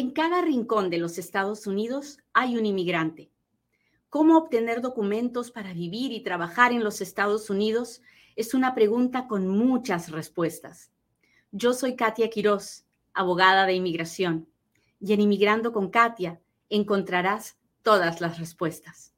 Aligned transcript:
En 0.00 0.12
cada 0.12 0.40
rincón 0.40 0.88
de 0.88 0.96
los 0.96 1.18
Estados 1.18 1.66
Unidos 1.66 2.20
hay 2.32 2.56
un 2.56 2.64
inmigrante. 2.64 3.30
¿Cómo 4.08 4.38
obtener 4.38 4.80
documentos 4.80 5.50
para 5.50 5.74
vivir 5.74 6.10
y 6.12 6.22
trabajar 6.22 6.72
en 6.72 6.82
los 6.82 7.02
Estados 7.02 7.50
Unidos? 7.50 8.00
Es 8.34 8.54
una 8.54 8.74
pregunta 8.74 9.28
con 9.28 9.46
muchas 9.46 10.10
respuestas. 10.10 10.90
Yo 11.52 11.74
soy 11.74 11.96
Katia 11.96 12.30
Quiroz, 12.30 12.86
abogada 13.12 13.66
de 13.66 13.74
inmigración, 13.74 14.48
y 15.00 15.12
en 15.12 15.20
Inmigrando 15.20 15.70
con 15.70 15.90
Katia 15.90 16.40
encontrarás 16.70 17.58
todas 17.82 18.22
las 18.22 18.38
respuestas. 18.38 19.12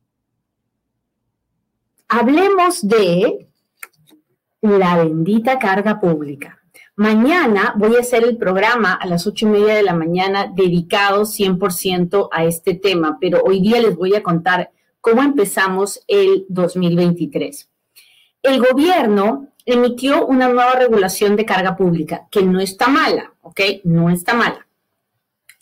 Hablemos 2.09 2.89
de 2.89 3.49
la 4.63 4.97
bendita 4.97 5.61
carga 5.61 6.01
pública. 6.01 6.62
Mañana 6.97 7.73
voy 7.79 7.97
a 7.97 8.01
hacer 8.01 8.23
el 8.23 8.37
programa 8.37 8.93
a 8.93 9.07
las 9.07 9.27
ocho 9.27 9.47
y 9.47 9.49
media 9.49 9.75
de 9.75 9.83
la 9.83 9.95
mañana 9.95 10.53
dedicado 10.55 11.23
100% 11.23 12.29
a 12.31 12.45
este 12.45 12.75
tema, 12.75 13.17
pero 13.19 13.41
hoy 13.43 13.63
día 13.63 13.81
les 13.81 13.97
voy 13.97 14.15
a 14.15 14.23
contar 14.23 14.71
cómo 15.01 15.23
empezamos 15.23 16.05
el 16.07 16.45
2023. 16.51 17.71
El 18.43 18.61
gobierno 18.61 19.49
emitió 19.65 20.27
una 20.27 20.49
nueva 20.49 20.75
regulación 20.75 21.35
de 21.35 21.47
carga 21.47 21.77
pública 21.77 22.29
que 22.31 22.43
no 22.43 22.61
está 22.61 22.89
mala, 22.89 23.33
¿ok? 23.41 23.61
No 23.85 24.11
está 24.11 24.35
mala. 24.35 24.67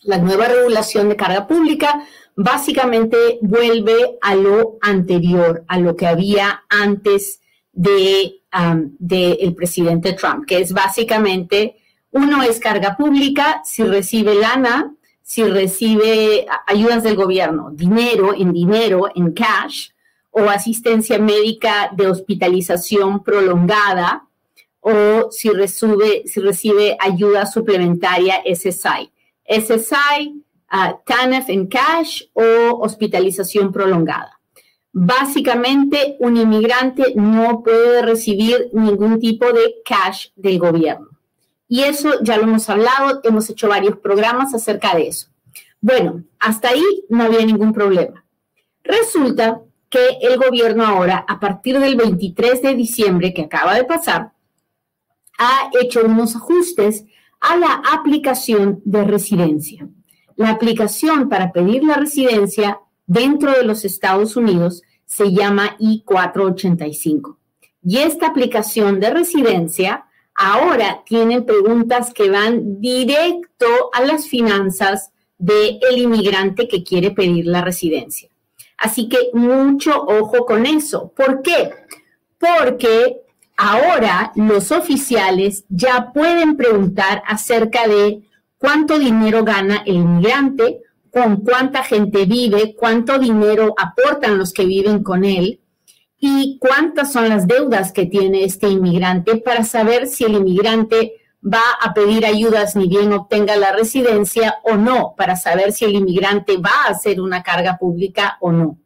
La 0.03 0.19
nueva 0.19 0.49
regulación 0.49 1.09
de 1.11 1.17
carga 1.17 1.47
pública 1.47 2.03
básicamente 2.35 3.39
vuelve 3.41 4.19
a 4.21 4.35
lo 4.35 4.79
anterior, 4.81 5.65
a 5.69 5.79
lo 5.79 5.95
que 5.95 6.09
había 6.09 6.65
antes 6.69 7.41
de 7.73 8.40
del 8.99 9.55
presidente 9.55 10.13
Trump, 10.15 10.47
que 10.47 10.59
es 10.59 10.73
básicamente, 10.73 11.77
uno 12.11 12.43
es 12.43 12.59
carga 12.59 12.97
pública, 12.97 13.63
si 13.65 13.85
recibe 13.85 14.35
lana, 14.35 14.95
si 15.23 15.45
recibe 15.45 16.47
ayudas 16.67 17.05
del 17.05 17.15
gobierno, 17.15 17.71
dinero 17.71 18.35
en 18.35 18.53
dinero, 18.53 19.09
en 19.15 19.33
cash, 19.33 19.91
o 20.33 20.43
asistencia 20.49 21.19
médica 21.19 21.91
de 21.97 22.09
hospitalización 22.09 23.23
prolongada, 23.23 24.27
o 24.81 25.31
si 25.31 25.51
recibe, 25.51 26.23
si 26.27 26.41
recibe 26.41 26.97
ayuda 26.99 27.47
suplementaria 27.47 28.43
SSI. 28.45 29.13
SSI, 29.45 30.43
uh, 30.73 30.97
TANF 31.05 31.49
en 31.51 31.67
cash 31.67 32.23
o 32.33 32.81
hospitalización 32.81 33.73
prolongada. 33.73 34.40
Básicamente, 34.93 36.17
un 36.19 36.37
inmigrante 36.37 37.15
no 37.15 37.63
puede 37.63 38.03
recibir 38.03 38.71
ningún 38.73 39.21
tipo 39.21 39.47
de 39.53 39.77
cash 39.85 40.29
del 40.35 40.59
gobierno. 40.59 41.09
Y 41.69 41.83
eso 41.83 42.21
ya 42.23 42.37
lo 42.37 42.45
hemos 42.45 42.69
hablado, 42.69 43.21
hemos 43.23 43.49
hecho 43.49 43.69
varios 43.69 43.99
programas 43.99 44.53
acerca 44.53 44.95
de 44.97 45.09
eso. 45.09 45.29
Bueno, 45.81 46.25
hasta 46.41 46.71
ahí 46.71 47.05
no 47.09 47.25
había 47.25 47.47
ningún 47.47 47.73
problema. 47.73 48.25
Resulta 48.83 49.63
que 49.89 50.19
el 50.21 50.37
gobierno 50.37 50.85
ahora, 50.85 51.25
a 51.29 51.39
partir 51.39 51.79
del 51.79 51.97
23 51.97 52.61
de 52.63 52.75
diciembre 52.75 53.33
que 53.33 53.43
acaba 53.43 53.75
de 53.75 53.85
pasar, 53.85 54.33
ha 55.39 55.71
hecho 55.81 56.05
unos 56.05 56.37
ajustes 56.37 57.05
a 57.41 57.57
la 57.57 57.83
aplicación 57.93 58.83
de 58.85 59.05
residencia. 59.05 59.89
La 60.37 60.51
aplicación 60.51 61.29
para 61.29 61.53
pedir 61.53 61.85
la 61.85 61.95
residencia 61.95 62.81
dentro 63.11 63.51
de 63.51 63.65
los 63.65 63.85
Estados 63.85 64.37
Unidos 64.37 64.83
se 65.05 65.33
llama 65.33 65.75
I-485. 65.81 67.39
Y 67.83 67.99
esta 67.99 68.29
aplicación 68.29 69.01
de 69.01 69.11
residencia 69.11 70.05
ahora 70.37 71.03
tiene 71.05 71.43
preguntas 71.43 72.15
que 72.15 72.31
van 72.31 72.81
directo 72.81 73.67
a 73.93 74.03
las 74.03 74.29
finanzas 74.29 75.11
del 75.39 75.99
inmigrante 75.99 76.69
que 76.69 76.85
quiere 76.85 77.11
pedir 77.11 77.47
la 77.47 77.63
residencia. 77.63 78.29
Así 78.79 79.09
que 79.09 79.19
mucho 79.33 80.05
ojo 80.05 80.47
con 80.47 80.65
eso. 80.65 81.13
¿Por 81.17 81.43
qué? 81.43 81.73
Porque 82.39 83.23
ahora 83.57 84.31
los 84.37 84.71
oficiales 84.71 85.65
ya 85.69 86.13
pueden 86.13 86.57
preguntar 86.57 87.25
acerca 87.27 87.89
de 87.89 88.23
cuánto 88.57 89.01
dinero 89.01 89.43
gana 89.43 89.83
el 89.85 89.97
inmigrante, 89.97 90.83
con 91.13 91.39
cuánta 91.39 91.83
gente 91.83 92.25
vive, 92.25 92.75
cuánto 92.77 93.19
dinero 93.19 93.75
aportan 93.77 94.39
los 94.39 94.53
que 94.53 94.65
viven 94.65 95.03
con 95.03 95.25
él 95.25 95.61
y 96.19 96.59
cuántas 96.61 97.13
son 97.13 97.29
las 97.29 97.47
deudas 97.47 97.93
que 97.93 98.07
tiene 98.07 98.45
este 98.45 98.69
inmigrante 98.69 99.37
para 99.37 99.65
saber 99.65 100.07
si 100.07 100.25
el 100.25 100.35
inmigrante 100.35 101.15
va 101.43 101.63
a 101.81 101.95
pedir 101.95 102.27
ayudas 102.27 102.77
ni 102.77 102.87
bien 102.87 103.13
obtenga 103.13 103.57
la 103.57 103.73
residencia 103.73 104.57
o 104.63 104.77
no, 104.77 105.15
para 105.17 105.37
saber 105.37 105.73
si 105.73 105.87
el 105.87 105.95
inmigrante 105.95 106.59
va 106.59 106.85
a 106.87 106.91
hacer 106.91 107.21
una 107.21 107.43
carga 107.43 107.79
pública 107.79 108.37
o 108.41 108.53
no. 108.53 108.79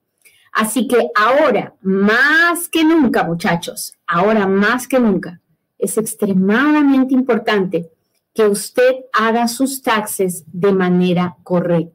Así 0.53 0.87
que 0.87 1.11
ahora, 1.17 1.75
más 1.83 2.69
que 2.69 2.85
nunca, 2.85 3.25
muchachos, 3.25 3.95
ahora 4.07 4.47
más 4.47 4.87
que 4.87 5.01
nunca, 5.01 5.41
es 5.77 5.99
extremadamente 5.99 7.13
importante 7.13 7.91
que 8.33 8.47
usted 8.47 8.95
haga 9.13 9.49
sus 9.49 9.83
taxes 9.83 10.45
de 10.47 10.73
manera 10.73 11.37
correcta 11.43 11.94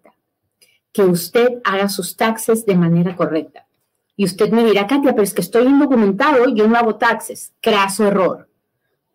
que 0.91 1.03
usted 1.03 1.59
haga 1.63 1.89
sus 1.89 2.15
taxes 2.15 2.65
de 2.65 2.75
manera 2.75 3.15
correcta. 3.15 3.67
Y 4.15 4.25
usted 4.25 4.51
me 4.51 4.65
dirá, 4.65 4.85
Katia, 4.85 5.11
pero 5.11 5.23
es 5.23 5.33
que 5.33 5.41
estoy 5.41 5.65
indocumentado, 5.65 6.53
yo 6.53 6.67
no 6.67 6.75
hago 6.75 6.95
taxes. 6.95 7.53
Craso 7.61 8.05
error, 8.05 8.49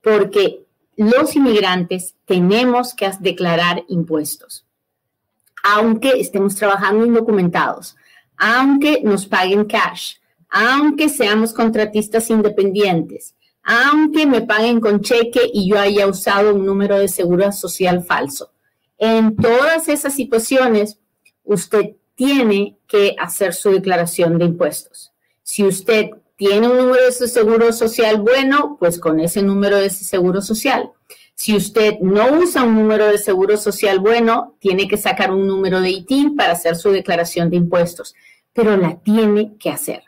porque 0.03 0.65
los 0.97 1.35
inmigrantes 1.37 2.15
tenemos 2.25 2.95
que 2.95 3.11
declarar 3.21 3.85
impuestos, 3.89 4.65
aunque 5.63 6.21
estemos 6.21 6.55
trabajando 6.55 7.05
indocumentados, 7.05 7.97
aunque 8.37 9.03
nos 9.03 9.27
paguen 9.27 9.65
cash, 9.65 10.17
aunque 10.49 11.09
seamos 11.09 11.53
contratistas 11.53 12.31
independientes, 12.31 13.35
aunque 13.63 14.27
me 14.27 14.43
paguen 14.43 14.81
con 14.81 15.01
cheque 15.01 15.51
y 15.53 15.69
yo 15.69 15.79
haya 15.79 16.07
usado 16.07 16.55
un 16.55 16.65
número 16.65 16.99
de 16.99 17.09
seguridad 17.09 17.53
social 17.53 18.05
falso. 18.05 18.53
En 18.99 19.35
todas 19.35 19.89
esas 19.89 20.15
situaciones, 20.15 20.99
usted 21.45 21.97
tiene 22.15 22.77
que 22.87 23.15
hacer 23.19 23.55
su 23.55 23.71
declaración 23.71 24.39
de 24.39 24.47
impuestos. 24.47 25.13
Si 25.43 25.65
usted 25.65 26.11
tiene 26.37 26.69
un 26.69 26.77
número 26.77 27.05
de 27.05 27.13
seguro 27.13 27.73
social 27.73 28.21
bueno, 28.21 28.77
pues 28.79 28.99
con 28.99 29.21
ese 29.21 29.43
número 29.43 29.79
de 29.79 29.91
seguro 29.91 30.43
social. 30.43 30.91
Si 31.35 31.57
usted 31.57 31.99
no 32.01 32.39
usa 32.39 32.63
un 32.63 32.75
número 32.75 33.07
de 33.07 33.19
seguro 33.19 33.57
social 33.57 33.99
bueno, 33.99 34.57
tiene 34.59 34.89
que 34.89 34.97
sacar 34.97 35.33
un 35.33 35.47
número 35.47 35.81
de 35.81 35.91
ITIN 35.91 36.37
para 36.37 36.53
hacer 36.53 36.77
su 36.77 36.91
declaración 36.91 37.51
de 37.51 37.57
impuestos, 37.57 38.15
pero 38.53 38.77
la 38.77 39.01
tiene 39.01 39.57
que 39.59 39.71
hacer. 39.71 40.05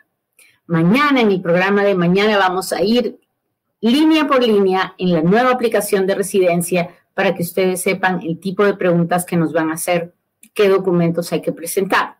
Mañana, 0.65 1.21
en 1.21 1.31
el 1.31 1.41
programa 1.41 1.83
de 1.83 1.95
mañana, 1.95 2.37
vamos 2.37 2.73
a 2.73 2.81
ir 2.81 3.19
línea 3.79 4.27
por 4.27 4.43
línea 4.43 4.95
en 4.97 5.13
la 5.13 5.21
nueva 5.21 5.51
aplicación 5.51 6.07
de 6.07 6.15
residencia 6.15 6.89
para 7.13 7.35
que 7.35 7.43
ustedes 7.43 7.81
sepan 7.81 8.21
el 8.21 8.39
tipo 8.39 8.65
de 8.65 8.73
preguntas 8.73 9.25
que 9.25 9.37
nos 9.37 9.53
van 9.53 9.69
a 9.69 9.75
hacer 9.75 10.13
qué 10.53 10.69
documentos 10.69 11.31
hay 11.31 11.41
que 11.41 11.51
presentar. 11.51 12.17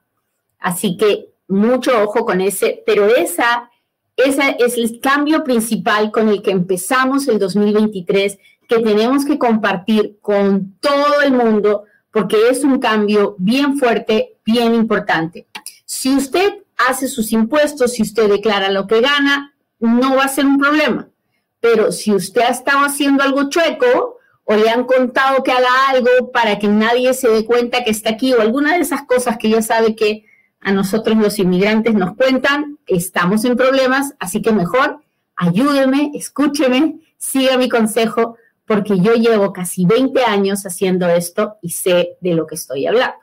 Así 0.59 0.97
que 0.97 1.29
mucho 1.47 1.91
ojo 2.03 2.25
con 2.25 2.41
ese, 2.41 2.83
pero 2.85 3.07
esa, 3.07 3.69
esa 4.15 4.49
es 4.49 4.77
el 4.77 4.99
cambio 4.99 5.43
principal 5.43 6.11
con 6.11 6.29
el 6.29 6.41
que 6.41 6.51
empezamos 6.51 7.27
el 7.27 7.39
2023, 7.39 8.37
que 8.67 8.79
tenemos 8.79 9.25
que 9.25 9.39
compartir 9.39 10.17
con 10.21 10.77
todo 10.79 11.21
el 11.23 11.31
mundo, 11.31 11.85
porque 12.11 12.49
es 12.49 12.63
un 12.63 12.79
cambio 12.79 13.35
bien 13.39 13.77
fuerte, 13.77 14.37
bien 14.45 14.73
importante. 14.73 15.47
Si 15.85 16.13
usted 16.15 16.63
hace 16.77 17.07
sus 17.07 17.31
impuestos, 17.31 17.93
si 17.93 18.03
usted 18.03 18.29
declara 18.29 18.69
lo 18.69 18.87
que 18.87 19.01
gana, 19.01 19.53
no 19.79 20.15
va 20.15 20.23
a 20.23 20.29
ser 20.29 20.45
un 20.45 20.57
problema. 20.57 21.09
Pero 21.59 21.91
si 21.91 22.13
usted 22.13 22.41
ha 22.41 22.49
estado 22.49 22.85
haciendo 22.85 23.23
algo 23.23 23.49
chueco, 23.49 24.16
o 24.49 24.55
le 24.55 24.69
han 24.69 24.85
contado 24.85 25.43
que 25.43 25.51
haga 25.51 25.89
algo 25.89 26.31
para 26.31 26.57
que 26.57 26.69
nadie 26.69 27.13
se 27.13 27.27
dé 27.27 27.45
cuenta 27.45 27.83
que 27.83 27.91
está 27.91 28.11
aquí 28.11 28.33
o 28.33 28.39
alguna 28.39 28.75
de 28.75 28.79
esas 28.79 29.03
cosas 29.03 29.37
que 29.37 29.49
ya 29.49 29.61
sabe 29.61 29.93
que 29.93 30.25
a 30.61 30.71
nosotros 30.71 31.17
los 31.17 31.37
inmigrantes 31.37 31.93
nos 31.93 32.15
cuentan, 32.15 32.79
estamos 32.87 33.43
en 33.43 33.57
problemas, 33.57 34.15
así 34.19 34.41
que 34.41 34.53
mejor 34.53 35.01
ayúdeme, 35.35 36.11
escúcheme, 36.15 37.01
siga 37.17 37.57
mi 37.57 37.67
consejo, 37.67 38.37
porque 38.65 38.97
yo 38.99 39.15
llevo 39.15 39.51
casi 39.51 39.85
20 39.85 40.23
años 40.23 40.65
haciendo 40.65 41.09
esto 41.09 41.57
y 41.61 41.71
sé 41.71 42.17
de 42.21 42.33
lo 42.33 42.47
que 42.47 42.55
estoy 42.55 42.87
hablando. 42.87 43.17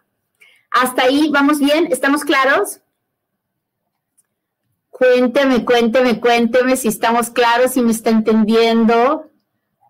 Hasta 0.71 1.05
ahí, 1.05 1.31
¿vamos 1.33 1.59
bien? 1.59 1.89
¿Estamos 1.91 2.23
claros? 2.23 2.81
Cuénteme, 4.91 5.65
cuénteme, 5.65 6.21
cuénteme 6.21 6.77
si 6.77 6.89
estamos 6.89 7.31
claros, 7.31 7.73
si 7.73 7.81
me 7.81 7.93
está 7.93 8.11
entendiendo. 8.11 9.31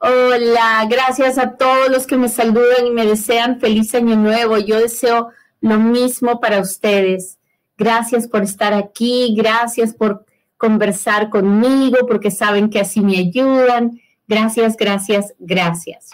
Hola, 0.01 0.87
gracias 0.89 1.39
a 1.39 1.57
todos 1.57 1.89
los 1.89 2.07
que 2.07 2.17
me 2.17 2.29
saludan 2.29 2.87
y 2.87 2.91
me 2.91 3.07
desean 3.07 3.61
feliz 3.61 3.95
año 3.95 4.17
nuevo. 4.17 4.59
Yo 4.59 4.79
deseo 4.79 5.31
lo 5.61 5.79
mismo 5.79 6.41
para 6.41 6.61
ustedes. 6.61 7.39
Gracias 7.77 8.29
por 8.29 8.43
estar 8.43 8.75
aquí, 8.75 9.35
gracias 9.37 9.95
por 9.95 10.27
conversar 10.57 11.31
conmigo, 11.31 12.07
porque 12.07 12.31
saben 12.31 12.71
que 12.71 12.81
así 12.81 13.01
me 13.01 13.19
ayudan. 13.19 14.01
Gracias, 14.29 14.77
gracias, 14.77 15.35
gracias. 15.39 16.11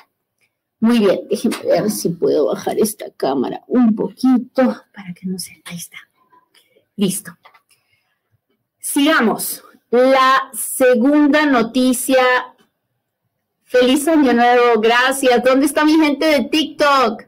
Muy 0.78 0.98
bien, 0.98 1.20
déjenme 1.28 1.58
ver 1.64 1.90
si 1.90 2.08
puedo 2.08 2.46
bajar 2.46 2.78
esta 2.78 3.10
cámara 3.10 3.62
un 3.66 3.94
poquito 3.94 4.82
para 4.94 5.12
que 5.14 5.26
no 5.26 5.38
se... 5.38 5.60
Ahí 5.64 5.76
está. 5.76 5.98
Listo. 6.96 7.36
Sigamos. 8.78 9.62
La 9.90 10.50
segunda 10.54 11.44
noticia. 11.44 12.49
Feliz 13.70 14.08
año 14.08 14.32
nuevo, 14.32 14.80
gracias. 14.80 15.44
¿Dónde 15.44 15.66
está 15.66 15.84
mi 15.84 15.92
gente 15.92 16.26
de 16.26 16.40
TikTok? 16.48 17.22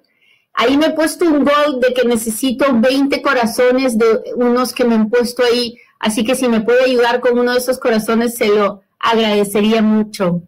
Ahí 0.55 0.77
me 0.77 0.87
he 0.87 0.91
puesto 0.91 1.25
un 1.25 1.45
gol 1.45 1.79
de 1.81 1.95
que 1.95 2.05
necesito 2.05 2.67
20 2.69 3.23
corazones 3.23 3.97
de 3.97 4.21
unos 4.35 4.73
que 4.73 4.85
me 4.85 4.97
han 4.97 5.09
puesto 5.09 5.45
ahí. 5.45 5.79
Así 6.01 6.25
que 6.25 6.35
si 6.35 6.49
me 6.49 6.61
puede 6.61 6.83
ayudar 6.83 7.21
con 7.21 7.39
uno 7.39 7.53
de 7.53 7.59
esos 7.59 7.79
corazones, 7.79 8.35
se 8.35 8.49
lo 8.49 8.83
agradecería 8.99 9.83
mucho. 9.83 10.43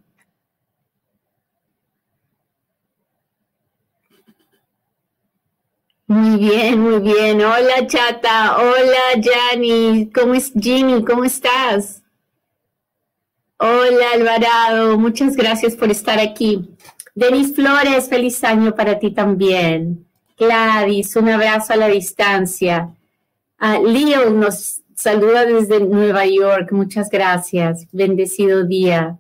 Muy 6.09 6.39
bien, 6.41 6.81
muy 6.81 6.99
bien. 6.99 7.41
Hola, 7.41 7.87
Chata. 7.87 8.59
Hola, 8.59 9.23
Jani. 9.23 10.11
¿Cómo 10.13 10.35
es 10.35 10.53
Jimmy? 10.61 11.05
¿Cómo 11.05 11.23
estás? 11.23 12.04
Hola, 13.59 14.07
Alvarado. 14.15 14.99
Muchas 14.99 15.37
gracias 15.37 15.77
por 15.77 15.91
estar 15.91 16.19
aquí. 16.19 16.69
Denis 17.15 17.55
Flores, 17.55 18.09
feliz 18.09 18.43
año 18.43 18.75
para 18.75 18.99
ti 18.99 19.13
también. 19.13 20.07
Gladys, 20.37 21.15
un 21.15 21.29
abrazo 21.29 21.73
a 21.73 21.77
la 21.77 21.87
distancia. 21.87 22.93
Uh, 23.61 23.87
Leo 23.87 24.31
nos 24.31 24.83
saluda 24.97 25.47
desde 25.47 25.81
Nueva 25.81 26.27
York. 26.27 26.73
Muchas 26.73 27.09
gracias. 27.09 27.87
Bendecido 27.93 28.65
día. 28.65 29.19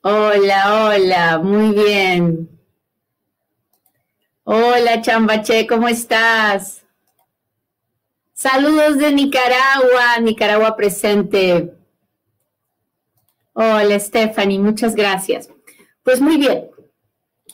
Hola, 0.00 0.84
hola, 0.86 1.38
muy 1.38 1.74
bien. 1.74 2.48
Hola, 4.44 5.00
Chambache, 5.00 5.66
¿cómo 5.66 5.88
estás? 5.88 6.83
Saludos 8.34 8.98
de 8.98 9.12
Nicaragua, 9.12 10.18
Nicaragua 10.20 10.76
presente. 10.76 11.72
Hola, 13.54 13.98
Stephanie, 13.98 14.58
muchas 14.58 14.94
gracias. 14.94 15.48
Pues 16.02 16.20
muy 16.20 16.36
bien, 16.36 16.66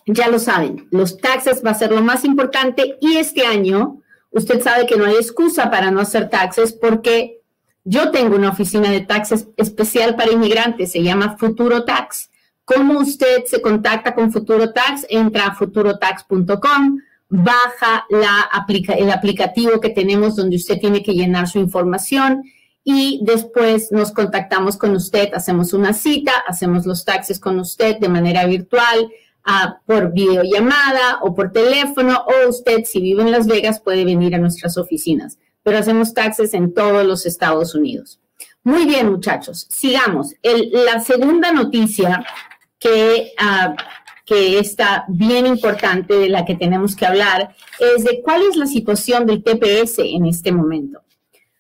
ya 0.07 0.29
lo 0.29 0.39
saben, 0.39 0.89
los 0.91 1.19
taxes 1.19 1.65
va 1.65 1.71
a 1.71 1.75
ser 1.75 1.93
lo 1.93 2.03
más 2.03 2.25
importante 2.25 2.97
y 3.01 3.19
este 3.19 3.47
año 3.47 4.03
usted 4.31 4.61
sabe 4.61 4.87
que 4.87 4.97
no 4.97 5.05
hay 5.05 5.15
excusa 5.15 5.71
para 5.71 5.93
no 5.93 6.01
hacer 6.01 6.29
taxes 6.31 6.73
porque 6.73 7.43
yo 7.85 8.11
tengo 8.11 8.35
una 8.35 8.51
oficina 8.51 8.91
de 8.91 9.03
taxes 9.03 9.47
especial 9.57 10.17
para 10.17 10.33
inmigrantes, 10.33 10.91
se 10.91 11.03
llama 11.03 11.37
Futuro 11.37 11.85
Tax 11.85 12.31
¿Cómo 12.73 13.01
usted 13.01 13.47
se 13.47 13.61
contacta 13.61 14.15
con 14.15 14.31
Futuro 14.31 14.73
Tax? 14.73 15.05
Entra 15.09 15.47
a 15.47 15.55
futurotax.com, 15.57 17.01
baja 17.31 18.07
la 18.11 18.51
el 18.99 19.11
aplicativo 19.11 19.81
que 19.81 19.91
tenemos 19.91 20.37
donde 20.37 20.57
usted 20.57 20.79
tiene 20.79 21.03
que 21.03 21.15
llenar 21.15 21.49
su 21.49 21.59
información 21.59 22.43
y 22.83 23.21
después 23.23 23.93
nos 23.93 24.11
contactamos 24.11 24.77
con 24.77 24.95
usted, 24.95 25.31
hacemos 25.35 25.73
una 25.73 25.93
cita, 25.93 26.33
hacemos 26.47 26.87
los 26.87 27.05
taxes 27.05 27.39
con 27.39 27.59
usted 27.61 27.99
de 27.99 28.09
manera 28.09 28.47
virtual, 28.47 29.11
uh, 29.47 29.75
por 29.87 30.13
videollamada 30.13 31.19
o 31.23 31.35
por 31.35 31.53
teléfono, 31.53 32.25
o 32.27 32.49
usted, 32.49 32.85
si 32.85 33.01
vive 33.01 33.23
en 33.23 33.33
Las 33.33 33.47
Vegas, 33.47 33.81
puede 33.81 34.05
venir 34.05 34.35
a 34.35 34.39
nuestras 34.39 34.79
oficinas. 34.79 35.39
Pero 35.63 35.79
hacemos 35.79 36.15
taxes 36.15 36.55
en 36.55 36.73
todos 36.73 37.07
los 37.07 37.27
Estados 37.27 37.75
Unidos. 37.75 38.19
Muy 38.65 38.87
bien, 38.87 39.11
muchachos, 39.11 39.67
sigamos. 39.71 40.35
la 40.43 41.01
segunda 41.01 41.53
noticia 41.53 42.25
que, 42.79 43.33
uh, 43.39 43.75
que 44.31 44.61
está 44.61 45.07
bien 45.09 45.45
importante 45.45 46.15
de 46.15 46.29
la 46.29 46.45
que 46.45 46.55
tenemos 46.55 46.95
que 46.95 47.05
hablar 47.05 47.53
es 47.81 48.05
de 48.05 48.23
cuál 48.23 48.43
es 48.43 48.55
la 48.55 48.67
situación 48.67 49.27
del 49.27 49.43
TPS 49.43 49.99
en 49.99 50.25
este 50.25 50.53
momento. 50.53 51.01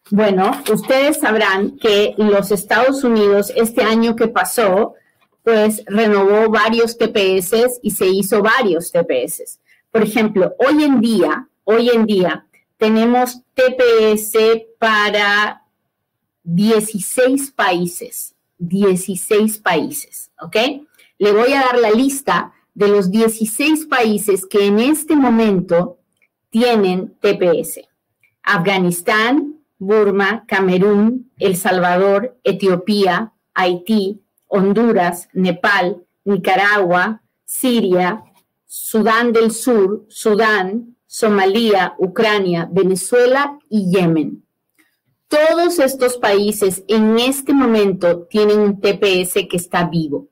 Bueno, 0.09 0.53
ustedes 0.73 1.19
sabrán 1.19 1.79
que 1.79 2.15
los 2.17 2.53
Estados 2.53 3.03
Unidos 3.03 3.53
este 3.57 3.83
año 3.83 4.15
que 4.15 4.29
pasó, 4.29 4.95
pues 5.43 5.83
renovó 5.87 6.49
varios 6.49 6.97
TPS 6.97 7.81
y 7.83 7.91
se 7.91 8.07
hizo 8.07 8.41
varios 8.41 8.93
TPS. 8.93 9.59
Por 9.91 10.05
ejemplo, 10.05 10.55
hoy 10.61 10.85
en 10.85 11.01
día, 11.01 11.49
hoy 11.65 11.91
en 11.91 12.07
día 12.07 12.47
tenemos 12.77 13.41
TPS 13.55 14.63
para 14.79 15.65
16 16.45 17.51
países, 17.51 18.37
16 18.59 19.59
países, 19.59 20.31
¿ok? 20.41 20.57
le 21.21 21.33
voy 21.33 21.53
a 21.53 21.61
dar 21.61 21.79
la 21.79 21.91
lista 21.91 22.53
de 22.81 22.89
los 22.89 23.11
16 23.11 23.85
países 23.87 24.47
que 24.47 24.67
en 24.67 24.81
este 24.81 25.15
momento 25.15 25.99
tienen 26.49 27.15
TPS. 27.21 27.83
Afganistán, 28.43 29.57
Burma, 29.79 30.47
Camerún, 30.49 31.31
El 31.39 31.57
Salvador, 31.57 32.39
Etiopía, 32.43 33.35
Haití, 33.53 34.23
Honduras, 34.47 35.29
Nepal, 35.35 36.07
Nicaragua, 36.25 37.21
Siria, 37.45 38.25
Sudán 38.65 39.35
del 39.35 39.51
Sur, 39.51 40.07
Sudán, 40.09 40.97
Somalia, 41.07 41.95
Ucrania, 41.99 42.67
Venezuela 42.73 43.59
y 43.69 43.91
Yemen. 43.93 44.43
Todos 45.29 45.79
estos 45.79 46.17
países 46.17 46.83
en 46.89 47.19
este 47.19 47.53
momento 47.53 48.23
tienen 48.23 48.59
un 48.59 48.81
TPS 48.81 49.35
que 49.51 49.59
está 49.59 49.85
vivo. 49.85 50.30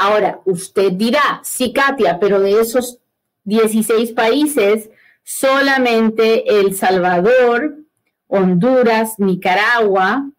Ahora, 0.00 0.40
usted 0.44 0.92
dirá, 0.92 1.40
sí, 1.42 1.72
Katia, 1.72 2.20
pero 2.20 2.38
de 2.38 2.60
esos 2.60 3.00
16 3.42 4.12
países, 4.12 4.90
solamente 5.24 6.60
El 6.60 6.76
Salvador, 6.76 7.78
Honduras, 8.28 9.18
Nicaragua 9.18 10.30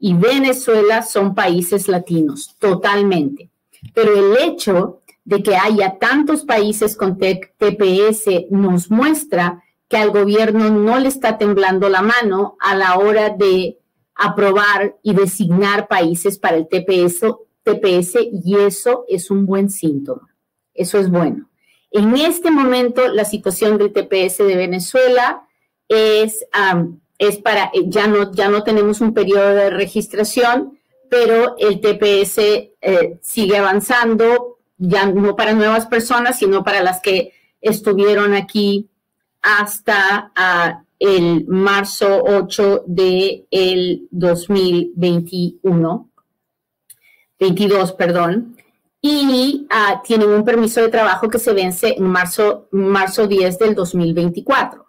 y 0.00 0.14
Venezuela 0.14 1.02
son 1.02 1.36
países 1.36 1.86
latinos, 1.86 2.56
totalmente. 2.58 3.50
Pero 3.94 4.14
el 4.16 4.36
hecho 4.36 5.00
de 5.24 5.44
que 5.44 5.54
haya 5.54 5.96
tantos 6.00 6.44
países 6.44 6.96
con 6.96 7.18
TPS 7.18 8.50
nos 8.50 8.90
muestra 8.90 9.62
que 9.86 9.96
al 9.96 10.10
gobierno 10.10 10.70
no 10.70 10.98
le 10.98 11.06
está 11.06 11.38
temblando 11.38 11.88
la 11.88 12.02
mano 12.02 12.56
a 12.58 12.74
la 12.74 12.98
hora 12.98 13.30
de 13.30 13.78
aprobar 14.16 14.96
y 15.04 15.14
designar 15.14 15.86
países 15.86 16.36
para 16.36 16.56
el 16.56 16.66
TPS 16.66 17.22
TPS 17.74 18.18
y 18.44 18.56
eso 18.56 19.04
es 19.08 19.30
un 19.30 19.46
buen 19.46 19.70
síntoma. 19.70 20.34
Eso 20.74 20.98
es 20.98 21.10
bueno. 21.10 21.48
En 21.90 22.16
este 22.16 22.50
momento, 22.50 23.08
la 23.08 23.24
situación 23.24 23.78
del 23.78 23.92
TPS 23.92 24.38
de 24.38 24.56
Venezuela 24.56 25.46
es, 25.88 26.44
es 27.18 27.38
para, 27.38 27.70
eh, 27.74 27.84
ya 27.86 28.06
no, 28.06 28.32
ya 28.32 28.48
no 28.48 28.62
tenemos 28.62 29.00
un 29.00 29.14
periodo 29.14 29.54
de 29.54 29.70
registración, 29.70 30.78
pero 31.08 31.56
el 31.58 31.80
TPS 31.80 32.38
eh, 32.38 33.18
sigue 33.22 33.56
avanzando, 33.56 34.58
ya 34.76 35.06
no 35.06 35.34
para 35.34 35.54
nuevas 35.54 35.86
personas, 35.86 36.38
sino 36.38 36.62
para 36.62 36.82
las 36.82 37.00
que 37.00 37.32
estuvieron 37.60 38.34
aquí 38.34 38.90
hasta 39.40 40.30
ah, 40.36 40.84
el 40.98 41.46
marzo 41.46 42.22
8 42.22 42.84
del 42.86 43.46
de 43.48 44.00
2021. 44.10 46.07
22, 47.38 47.92
perdón, 47.92 48.56
y 49.00 49.66
uh, 49.70 50.02
tienen 50.02 50.30
un 50.30 50.44
permiso 50.44 50.80
de 50.80 50.88
trabajo 50.88 51.28
que 51.28 51.38
se 51.38 51.52
vence 51.52 51.94
en 51.96 52.04
marzo, 52.04 52.68
marzo 52.72 53.26
10 53.26 53.58
del 53.58 53.74
2024. 53.74 54.86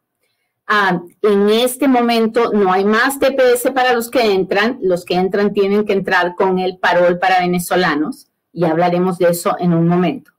Uh, 0.68 1.10
en 1.28 1.50
este 1.50 1.88
momento 1.88 2.52
no 2.54 2.72
hay 2.72 2.86
más 2.86 3.20
TPS 3.20 3.72
para 3.74 3.94
los 3.94 4.10
que 4.10 4.34
entran. 4.34 4.80
Los 4.82 5.06
que 5.06 5.16
entran 5.16 5.54
tienen 5.54 5.86
que 5.86 5.94
entrar 5.94 6.36
con 6.36 6.60
el 6.60 6.78
parol 6.78 7.20
para 7.20 7.40
venezolanos 7.40 8.28
y 8.52 8.66
hablaremos 8.66 9.18
de 9.20 9.30
eso 9.30 9.56
en 9.60 9.74
un 9.74 9.88
momento. 9.88 10.32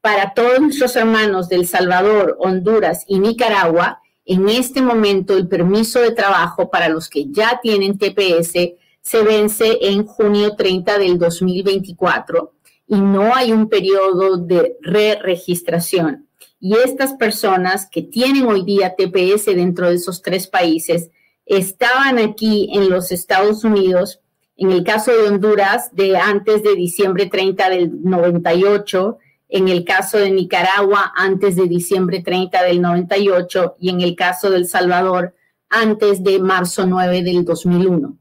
Para 0.00 0.32
todos 0.32 0.60
nuestros 0.60 0.96
hermanos 0.96 1.48
del 1.50 1.66
Salvador, 1.66 2.36
Honduras 2.40 3.04
y 3.06 3.18
Nicaragua, 3.18 4.00
en 4.24 4.48
este 4.48 4.80
momento 4.80 5.36
el 5.36 5.46
permiso 5.46 6.00
de 6.00 6.12
trabajo 6.12 6.70
para 6.70 6.88
los 6.88 7.08
que 7.08 7.26
ya 7.30 7.60
tienen 7.62 7.98
TPS 7.98 8.79
se 9.02 9.22
vence 9.22 9.78
en 9.80 10.04
junio 10.04 10.56
30 10.56 10.98
del 10.98 11.18
2024 11.18 12.52
y 12.86 13.00
no 13.00 13.34
hay 13.34 13.52
un 13.52 13.68
periodo 13.68 14.36
de 14.36 14.76
re-registración. 14.82 16.26
Y 16.58 16.76
estas 16.76 17.14
personas 17.14 17.88
que 17.90 18.02
tienen 18.02 18.46
hoy 18.46 18.64
día 18.64 18.94
TPS 18.96 19.46
dentro 19.46 19.88
de 19.88 19.94
esos 19.94 20.22
tres 20.22 20.46
países 20.46 21.10
estaban 21.46 22.18
aquí 22.18 22.68
en 22.74 22.90
los 22.90 23.12
Estados 23.12 23.64
Unidos, 23.64 24.20
en 24.56 24.70
el 24.70 24.84
caso 24.84 25.12
de 25.12 25.28
Honduras, 25.28 25.94
de 25.94 26.16
antes 26.18 26.62
de 26.62 26.74
diciembre 26.74 27.26
30 27.26 27.70
del 27.70 28.02
98, 28.02 29.18
en 29.48 29.68
el 29.68 29.84
caso 29.84 30.18
de 30.18 30.30
Nicaragua, 30.30 31.12
antes 31.16 31.56
de 31.56 31.66
diciembre 31.66 32.20
30 32.22 32.62
del 32.64 32.82
98, 32.82 33.76
y 33.80 33.88
en 33.88 34.00
el 34.02 34.14
caso 34.14 34.50
de 34.50 34.58
El 34.58 34.66
Salvador, 34.66 35.34
antes 35.70 36.22
de 36.22 36.38
marzo 36.40 36.86
9 36.86 37.22
del 37.22 37.44
2001 37.44 38.19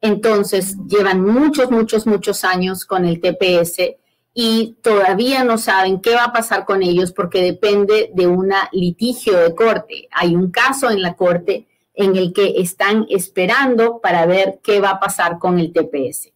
entonces 0.00 0.76
llevan 0.86 1.24
muchos, 1.24 1.70
muchos, 1.70 2.06
muchos 2.06 2.44
años 2.44 2.84
con 2.84 3.04
el 3.04 3.20
TPS 3.20 3.96
y 4.34 4.76
todavía 4.82 5.42
no 5.42 5.58
saben 5.58 6.00
qué 6.00 6.14
va 6.14 6.24
a 6.24 6.32
pasar 6.32 6.64
con 6.64 6.82
ellos 6.82 7.12
porque 7.12 7.42
depende 7.42 8.10
de 8.14 8.26
un 8.28 8.52
litigio 8.72 9.36
de 9.38 9.54
corte. 9.54 10.08
Hay 10.12 10.36
un 10.36 10.50
caso 10.50 10.90
en 10.90 11.02
la 11.02 11.14
corte 11.14 11.66
en 11.94 12.14
el 12.14 12.32
que 12.32 12.60
están 12.60 13.06
esperando 13.10 14.00
para 14.00 14.26
ver 14.26 14.60
qué 14.62 14.80
va 14.80 14.90
a 14.90 15.00
pasar 15.00 15.38
con 15.40 15.58
el 15.58 15.72
TPS. 15.72 16.30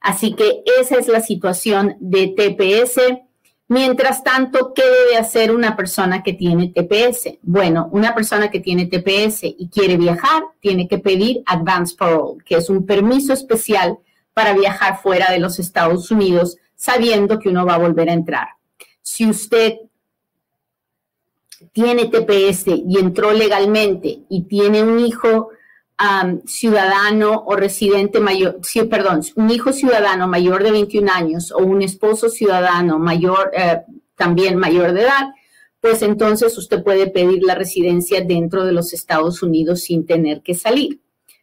Así 0.00 0.34
que 0.34 0.62
esa 0.78 0.98
es 0.98 1.08
la 1.08 1.20
situación 1.20 1.96
de 1.98 2.28
TPS. 2.28 3.00
Mientras 3.68 4.22
tanto, 4.22 4.72
¿qué 4.74 4.82
debe 4.82 5.16
hacer 5.16 5.50
una 5.50 5.76
persona 5.76 6.22
que 6.22 6.32
tiene 6.32 6.68
TPS? 6.68 7.38
Bueno, 7.42 7.88
una 7.90 8.14
persona 8.14 8.48
que 8.48 8.60
tiene 8.60 8.86
TPS 8.86 9.42
y 9.42 9.68
quiere 9.72 9.96
viajar, 9.96 10.44
tiene 10.60 10.86
que 10.86 10.98
pedir 10.98 11.42
Advance 11.46 11.96
Parole, 11.96 12.44
que 12.44 12.56
es 12.56 12.70
un 12.70 12.86
permiso 12.86 13.32
especial 13.32 13.98
para 14.34 14.52
viajar 14.52 15.00
fuera 15.02 15.32
de 15.32 15.40
los 15.40 15.58
Estados 15.58 16.10
Unidos, 16.12 16.58
sabiendo 16.76 17.40
que 17.40 17.48
uno 17.48 17.66
va 17.66 17.74
a 17.74 17.78
volver 17.78 18.08
a 18.08 18.12
entrar. 18.12 18.48
Si 19.02 19.28
usted 19.28 19.78
tiene 21.72 22.06
TPS 22.06 22.68
y 22.68 22.98
entró 23.00 23.32
legalmente 23.32 24.20
y 24.28 24.42
tiene 24.42 24.84
un 24.84 25.00
hijo 25.00 25.50
ciudadano 26.44 27.44
o 27.46 27.56
residente 27.56 28.20
mayor, 28.20 28.58
sí, 28.62 28.82
perdón, 28.84 29.22
un 29.36 29.50
hijo 29.50 29.72
ciudadano 29.72 30.28
mayor 30.28 30.62
de 30.62 30.70
21 30.70 31.10
años 31.10 31.52
o 31.52 31.58
un 31.58 31.82
esposo 31.82 32.28
ciudadano 32.28 32.98
mayor, 32.98 33.50
eh, 33.54 33.80
también 34.14 34.56
mayor 34.56 34.92
de 34.92 35.02
edad, 35.02 35.28
pues 35.80 36.02
entonces 36.02 36.56
usted 36.58 36.82
puede 36.82 37.06
pedir 37.06 37.42
la 37.42 37.54
residencia 37.54 38.20
dentro 38.20 38.64
de 38.64 38.72
los 38.72 38.92
Estados 38.92 39.42
Unidos 39.42 39.82
sin 39.82 40.04
tener 40.04 40.42
que 40.42 40.54
salir. 40.54 41.00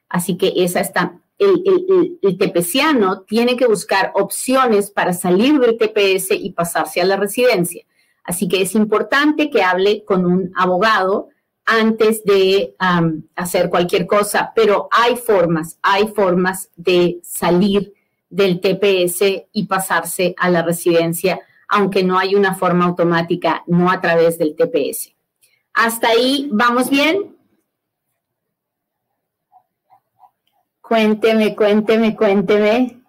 Así 0.08 0.38
que 0.38 0.54
esa 0.58 0.82
está, 0.82 1.20
el, 1.40 1.64
el, 1.66 2.20
el, 2.22 2.38
tepeciano 2.38 3.22
tiene 3.22 3.58
que 3.58 3.66
buscar 3.66 4.12
opciones 4.14 4.92
para 4.92 5.14
salir 5.14 5.60
del 5.60 5.78
TPS 5.78 6.32
y 6.32 6.52
pasarse 6.52 7.02
a 7.02 7.06
la 7.06 7.16
residencia. 7.16 7.84
Así 8.24 8.48
que 8.48 8.62
es 8.62 8.76
importante 8.76 9.50
que 9.50 9.64
hable 9.64 10.04
con 10.06 10.26
un 10.26 10.52
abogado 10.56 11.30
antes 11.66 12.24
de 12.24 12.76
hacer 13.36 13.70
cualquier 13.70 14.06
cosa, 14.06 14.52
pero 14.56 14.88
hay 14.92 15.16
formas, 15.16 15.78
hay 15.82 16.08
formas 16.08 16.70
de 16.76 17.20
salir 17.24 17.94
del 18.30 18.60
TPS 18.60 19.46
y 19.52 19.66
pasarse 19.66 20.36
a 20.38 20.50
la 20.50 20.62
residencia, 20.64 21.40
aunque 21.70 22.04
no 22.04 22.18
hay 22.20 22.36
una 22.36 22.56
forma 22.56 22.86
automática, 22.86 23.64
no 23.68 23.90
a 23.90 24.02
través 24.02 24.38
del 24.38 24.56
TPS. 24.56 25.14
Hasta 25.74 26.10
ahí, 26.10 26.50
¿vamos 26.52 26.90
bien? 26.90 27.36
Cuénteme, 30.82 31.56
cuénteme, 31.56 32.16
cuénteme. 32.16 33.00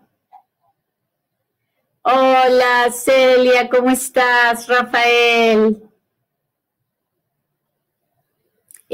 Hola, 2.02 2.90
Celia, 2.92 3.68
¿cómo 3.68 3.90
estás? 3.90 4.68
Rafael. 4.68 5.83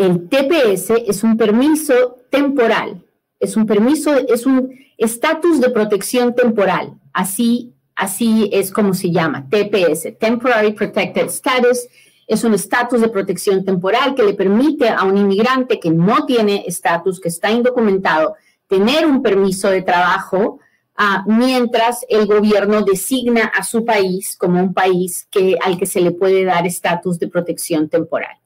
El 0.00 0.30
TPS 0.30 0.94
es 1.06 1.22
un 1.22 1.36
permiso 1.36 2.20
temporal, 2.30 3.04
es 3.38 3.54
un 3.54 3.66
permiso, 3.66 4.16
es 4.16 4.46
un 4.46 4.74
estatus 4.96 5.60
de 5.60 5.68
protección 5.68 6.34
temporal. 6.34 6.98
Así, 7.12 7.74
así 7.94 8.48
es 8.50 8.72
como 8.72 8.94
se 8.94 9.10
llama, 9.10 9.46
TPS, 9.50 10.18
Temporary 10.18 10.72
Protected 10.72 11.26
Status. 11.26 11.80
Es 12.26 12.44
un 12.44 12.54
estatus 12.54 13.02
de 13.02 13.10
protección 13.10 13.62
temporal 13.62 14.14
que 14.14 14.22
le 14.22 14.32
permite 14.32 14.88
a 14.88 15.04
un 15.04 15.18
inmigrante 15.18 15.78
que 15.78 15.90
no 15.90 16.24
tiene 16.24 16.64
estatus, 16.66 17.20
que 17.20 17.28
está 17.28 17.50
indocumentado, 17.50 18.36
tener 18.68 19.04
un 19.04 19.22
permiso 19.22 19.68
de 19.68 19.82
trabajo 19.82 20.60
ah, 20.96 21.24
mientras 21.26 22.06
el 22.08 22.24
gobierno 22.24 22.84
designa 22.84 23.52
a 23.54 23.62
su 23.64 23.84
país 23.84 24.34
como 24.38 24.62
un 24.62 24.72
país 24.72 25.28
al 25.62 25.76
que 25.76 25.84
se 25.84 26.00
le 26.00 26.12
puede 26.12 26.46
dar 26.46 26.66
estatus 26.66 27.18
de 27.18 27.28
protección 27.28 27.90
temporal. 27.90 28.40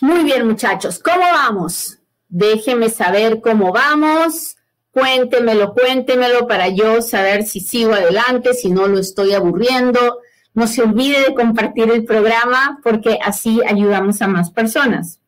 Muy 0.00 0.24
bien, 0.24 0.46
muchachos, 0.46 0.98
¿cómo 0.98 1.20
vamos? 1.20 1.98
Déjenme 2.28 2.88
saber 2.90 3.40
cómo 3.40 3.72
vamos. 3.72 4.56
Cuéntemelo, 4.90 5.72
cuéntemelo 5.72 6.48
para 6.48 6.68
yo 6.68 7.00
saber 7.00 7.44
si 7.44 7.60
sigo 7.60 7.94
adelante, 7.94 8.54
si 8.54 8.70
no 8.70 8.88
lo 8.88 8.98
estoy 8.98 9.34
aburriendo. 9.34 10.18
No 10.52 10.66
se 10.66 10.82
olvide 10.82 11.20
de 11.20 11.34
compartir 11.34 11.90
el 11.90 12.04
programa 12.04 12.80
porque 12.82 13.18
así 13.22 13.60
ayudamos 13.64 14.20
a 14.20 14.26
más 14.26 14.50
personas. 14.50 15.20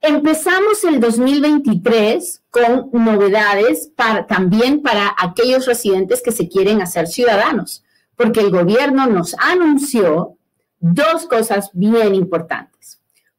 Empezamos 0.00 0.84
el 0.84 1.00
2023 1.00 2.42
con 2.50 2.90
novedades 2.92 3.92
también 4.28 4.82
para 4.82 5.14
aquellos 5.18 5.64
residentes 5.64 6.20
que 6.22 6.32
se 6.32 6.50
quieren 6.50 6.82
hacer 6.82 7.06
ciudadanos, 7.06 7.82
porque 8.14 8.40
el 8.40 8.50
gobierno 8.50 9.06
nos 9.06 9.34
anunció 9.38 10.36
dos 10.80 11.24
cosas 11.26 11.70
bien 11.72 12.14
importantes. 12.14 12.73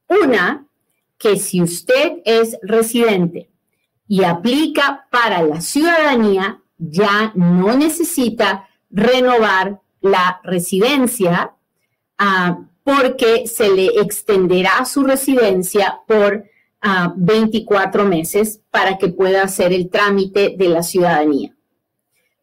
Una, 0.07 0.65
que 1.17 1.37
si 1.37 1.61
usted 1.61 2.19
es 2.25 2.57
residente 2.61 3.49
y 4.07 4.23
aplica 4.23 5.07
para 5.09 5.41
la 5.41 5.61
ciudadanía, 5.61 6.61
ya 6.77 7.31
no 7.35 7.75
necesita 7.75 8.67
renovar 8.91 9.81
la 10.01 10.39
residencia 10.43 11.53
ah, 12.17 12.59
porque 12.83 13.47
se 13.47 13.69
le 13.69 13.87
extenderá 13.99 14.85
su 14.85 15.03
residencia 15.03 16.01
por 16.07 16.45
24 17.15 18.03
ah, 18.03 18.05
meses 18.05 18.61
para 18.69 18.99
que 18.99 19.07
pueda 19.07 19.41
hacer 19.41 19.73
el 19.73 19.89
trámite 19.89 20.53
de 20.55 20.69
la 20.69 20.83
ciudadanía. 20.83 21.55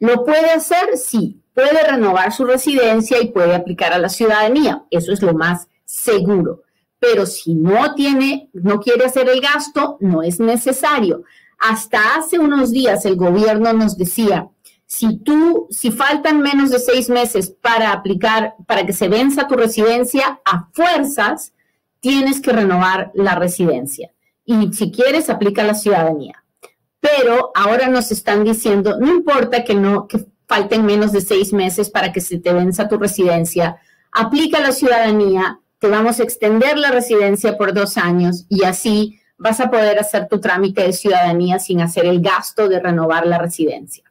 ¿Lo 0.01 0.25
puede 0.25 0.51
hacer? 0.51 0.97
Sí, 0.97 1.41
puede 1.55 1.81
renovar 1.89 2.33
su 2.33 2.45
residencia 2.45 3.23
y 3.23 3.29
puede 3.29 3.55
aplicar 3.55 3.93
a 3.93 3.99
la 3.99 4.09
ciudadanía. 4.09 4.85
Eso 4.91 5.13
es 5.13 5.23
lo 5.23 5.35
más 5.35 5.69
seguro 5.85 6.63
pero 7.03 7.27
si 7.27 7.57
no 7.57 7.97
tiene, 7.97 8.49
no 8.53 8.79
quiere 8.79 9.07
hacer 9.07 9.29
el 9.29 9.41
gasto, 9.41 9.97
no 9.99 10.23
es 10.23 10.39
necesario. 10.39 11.25
Hasta 11.59 12.15
hace 12.15 12.39
unos 12.39 12.71
días 12.71 13.05
el 13.05 13.17
gobierno 13.17 13.73
nos 13.73 13.99
decía, 13.99 14.49
si 14.87 15.17
tú, 15.17 15.67
si 15.69 15.91
faltan 15.91 16.41
menos 16.41 16.71
de 16.71 16.79
seis 16.79 17.09
meses 17.09 17.51
para 17.51 17.91
aplicar, 17.91 18.55
para 18.69 18.87
que 18.87 18.93
se 18.93 19.09
venza 19.09 19.49
tu 19.49 19.57
residencia, 19.57 20.41
a 20.45 20.69
fuerzas 20.73 21.53
tienes 21.99 22.41
que 22.41 22.53
renovar 22.53 23.11
la 23.15 23.35
residencia. 23.35 24.13
Y 24.45 24.73
si 24.73 24.93
quieres, 24.93 25.29
aplica 25.29 25.65
la 25.65 25.75
ciudadanía. 25.75 26.45
Pero 27.01 27.51
ahora 27.57 27.89
nos 27.89 28.13
están 28.13 28.45
diciendo, 28.45 28.97
no 29.01 29.09
importa 29.09 29.65
que 29.65 29.75
no, 29.75 30.07
que 30.07 30.25
falten 30.47 30.87
menos 30.87 31.11
de 31.11 31.21
seis 31.21 31.53
meses 31.53 31.91
para 31.91 32.13
que 32.13 32.21
se 32.21 32.39
te 32.39 32.53
venza 32.53 32.87
tu 32.87 32.97
residencia, 32.97 33.79
aplica 34.13 34.61
la 34.61 34.71
ciudadanía 34.71 35.59
te 35.83 35.89
vamos 35.89 36.21
a 36.21 36.23
extender 36.23 36.79
la 36.79 36.93
residencia 36.93 37.59
por 37.59 37.75
dos 37.75 37.97
años 37.99 38.47
y 38.49 38.63
así 38.63 39.19
vas 39.37 39.59
a 39.59 39.69
poder 39.69 39.99
hacer 39.99 40.29
tu 40.29 40.39
trámite 40.39 40.85
de 40.85 40.93
ciudadanía 40.93 41.59
sin 41.59 41.81
hacer 41.81 42.07
el 42.07 42.21
gasto 42.21 42.69
de 42.69 42.79
renovar 42.79 43.27
la 43.27 43.39
residencia. 43.39 44.05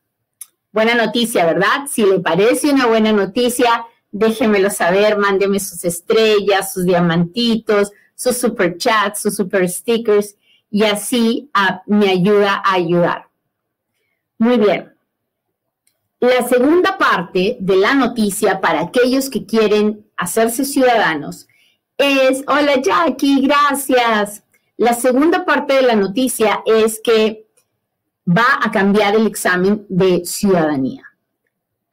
Buena 0.73 0.95
noticia, 0.95 1.45
¿verdad? 1.45 1.87
Si 1.89 2.03
le 2.03 2.19
parece 2.19 2.73
una 2.73 2.87
buena 2.87 3.13
noticia, 3.13 3.85
déjemelo 4.11 4.69
saber, 4.69 5.17
mándeme 5.17 5.61
sus 5.61 5.85
estrellas, 5.85 6.73
sus 6.73 6.83
diamantitos, 6.83 7.93
sus 8.15 8.35
super 8.35 8.75
chats, 8.75 9.21
sus 9.21 9.37
super 9.37 9.69
stickers 9.69 10.35
y 10.69 10.83
así 10.83 11.49
ah, 11.53 11.83
me 11.85 12.09
ayuda 12.09 12.61
a 12.65 12.73
ayudar. 12.73 13.29
Muy 14.37 14.57
bien. 14.57 14.93
La 16.19 16.45
segunda 16.45 16.97
parte 16.97 17.55
de 17.61 17.77
la 17.77 17.93
noticia 17.93 18.59
para 18.59 18.81
aquellos 18.81 19.29
que 19.29 19.45
quieren 19.45 20.05
hacerse 20.17 20.65
ciudadanos 20.65 21.47
es, 22.01 22.43
hola 22.47 22.81
Jackie, 22.81 23.41
gracias. 23.41 24.43
La 24.77 24.93
segunda 24.93 25.45
parte 25.45 25.75
de 25.75 25.83
la 25.83 25.95
noticia 25.95 26.63
es 26.65 26.99
que 27.03 27.47
va 28.27 28.59
a 28.61 28.71
cambiar 28.71 29.15
el 29.15 29.27
examen 29.27 29.85
de 29.89 30.25
ciudadanía. 30.25 31.03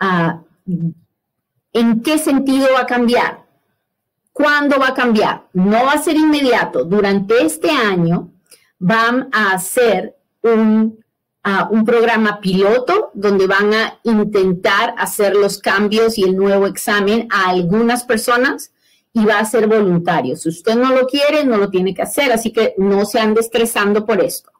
Ah, 0.00 0.40
¿En 1.72 2.02
qué 2.02 2.18
sentido 2.18 2.68
va 2.74 2.80
a 2.80 2.86
cambiar? 2.86 3.44
¿Cuándo 4.32 4.78
va 4.78 4.88
a 4.88 4.94
cambiar? 4.94 5.48
No 5.52 5.84
va 5.84 5.92
a 5.92 6.02
ser 6.02 6.16
inmediato. 6.16 6.84
Durante 6.84 7.44
este 7.44 7.70
año 7.70 8.30
van 8.78 9.28
a 9.32 9.52
hacer 9.52 10.16
un, 10.42 11.04
ah, 11.42 11.68
un 11.70 11.84
programa 11.84 12.40
piloto 12.40 13.10
donde 13.14 13.46
van 13.46 13.74
a 13.74 13.98
intentar 14.04 14.94
hacer 14.96 15.34
los 15.34 15.58
cambios 15.58 16.16
y 16.18 16.24
el 16.24 16.36
nuevo 16.36 16.66
examen 16.66 17.28
a 17.30 17.50
algunas 17.50 18.04
personas 18.04 18.72
y 19.12 19.24
va 19.24 19.38
a 19.38 19.44
ser 19.44 19.66
voluntario. 19.66 20.36
Si 20.36 20.48
usted 20.48 20.76
no 20.76 20.94
lo 20.94 21.06
quiere, 21.06 21.44
no 21.44 21.56
lo 21.56 21.70
tiene 21.70 21.94
que 21.94 22.02
hacer, 22.02 22.32
así 22.32 22.52
que 22.52 22.74
no 22.78 23.04
se 23.04 23.20
ande 23.20 23.40
estresando 23.40 24.04
por 24.04 24.20
esto. 24.20 24.50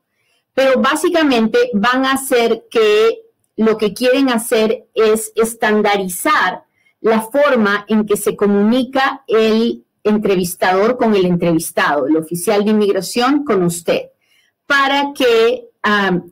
Pero 0.55 0.81
básicamente 0.81 1.59
van 1.75 2.05
a 2.05 2.12
hacer 2.12 2.67
que 2.71 3.23
lo 3.57 3.76
que 3.76 3.93
quieren 3.93 4.31
hacer 4.31 4.87
es 4.95 5.33
estandarizar 5.35 6.64
la 7.00 7.21
forma 7.21 7.85
en 7.88 8.07
que 8.07 8.17
se 8.17 8.37
comunica 8.37 9.25
el 9.26 9.85
entrevistador 10.02 10.97
con 10.97 11.14
el 11.14 11.26
entrevistado, 11.26 12.07
el 12.07 12.17
oficial 12.17 12.64
de 12.64 12.71
inmigración 12.71 13.45
con 13.45 13.62
usted, 13.62 14.11
para 14.67 15.12
que 15.14 15.69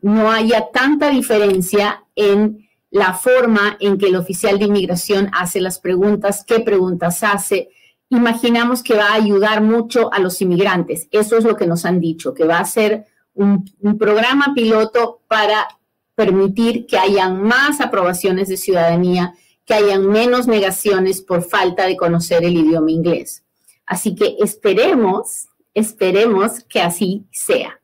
no 0.03 0.31
haya 0.31 0.69
tanta 0.73 1.11
diferencia 1.11 2.05
en 2.15 2.69
la 2.91 3.15
forma 3.15 3.77
en 3.81 3.99
que 3.99 4.07
el 4.07 4.17
oficial 4.17 4.59
de 4.59 4.67
inmigración 4.67 5.31
hace 5.33 5.61
las 5.61 5.79
preguntas, 5.79 6.45
qué 6.47 6.61
preguntas 6.61 7.23
hace. 7.23 7.71
Imaginamos 8.11 8.83
que 8.83 8.95
va 8.95 9.09
a 9.09 9.15
ayudar 9.15 9.63
mucho 9.63 10.13
a 10.13 10.21
los 10.21 10.41
inmigrantes. 10.41 11.09
Eso 11.11 11.37
es 11.37 11.45
lo 11.45 11.57
que 11.57 11.67
nos 11.67 11.85
han 11.85 12.01
dicho, 12.01 12.35
que 12.35 12.45
va 12.45 12.59
a 12.59 12.65
ser 12.65 13.07
un, 13.35 13.71
un 13.81 13.99
programa 13.99 14.53
piloto 14.55 15.21
para 15.29 15.67
permitir 16.15 16.87
que 16.87 16.99
hayan 16.99 17.43
más 17.43 17.81
aprobaciones 17.81 18.49
de 18.49 18.57
ciudadanía, 18.57 19.35
que 19.65 19.75
hayan 19.75 20.07
menos 20.07 20.47
negaciones 20.47 21.21
por 21.21 21.43
falta 21.43 21.87
de 21.87 21.97
conocer 21.97 22.45
el 22.45 22.57
idioma 22.57 22.91
inglés. 22.91 23.45
Así 23.85 24.15
que 24.15 24.37
esperemos, 24.41 25.49
esperemos 25.75 26.61
que 26.69 26.81
así 26.81 27.27
sea. 27.31 27.81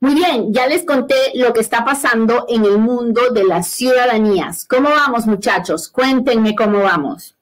Muy 0.00 0.14
bien, 0.14 0.52
ya 0.52 0.66
les 0.66 0.84
conté 0.84 1.14
lo 1.34 1.54
que 1.54 1.60
está 1.60 1.84
pasando 1.84 2.44
en 2.48 2.64
el 2.66 2.78
mundo 2.78 3.30
de 3.32 3.44
las 3.44 3.68
ciudadanías. 3.68 4.66
¿Cómo 4.66 4.90
vamos, 4.90 5.26
muchachos? 5.26 5.88
Cuéntenme 5.88 6.54
cómo 6.54 6.80
vamos. 6.80 7.36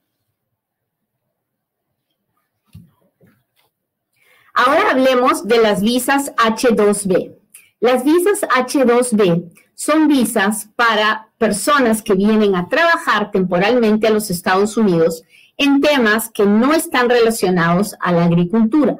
Ahora 4.53 4.91
hablemos 4.91 5.47
de 5.47 5.57
las 5.57 5.81
visas 5.81 6.33
H2B. 6.35 7.35
Las 7.79 8.03
visas 8.05 8.41
H2B 8.41 9.51
son 9.73 10.07
visas 10.07 10.69
para 10.75 11.29
personas 11.37 12.01
que 12.01 12.13
vienen 12.13 12.55
a 12.55 12.69
trabajar 12.69 13.31
temporalmente 13.31 14.07
a 14.07 14.11
los 14.11 14.29
Estados 14.29 14.77
Unidos 14.77 15.23
en 15.57 15.81
temas 15.81 16.29
que 16.29 16.45
no 16.45 16.73
están 16.73 17.09
relacionados 17.09 17.95
a 17.99 18.11
la 18.11 18.25
agricultura. 18.25 18.97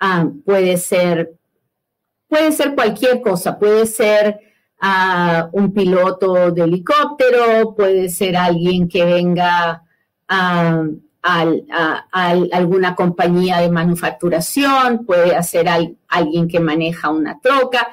Ah, 0.00 0.26
puede 0.44 0.76
ser 0.76 1.36
cualquier 2.74 3.20
cosa, 3.20 3.58
puede 3.58 3.86
ser 3.86 4.38
ah, 4.80 5.48
un 5.52 5.72
piloto 5.72 6.50
de 6.50 6.62
helicóptero, 6.62 7.74
puede 7.74 8.08
ser 8.08 8.36
alguien 8.36 8.88
que 8.88 9.04
venga 9.04 9.82
a, 10.28 10.84
alguna 12.12 12.94
compañía 12.94 13.58
de 13.58 13.70
manufacturación, 13.70 15.04
puede 15.04 15.40
ser 15.42 15.68
alguien 16.08 16.48
que 16.48 16.60
maneja 16.60 17.10
una 17.10 17.38
troca, 17.40 17.88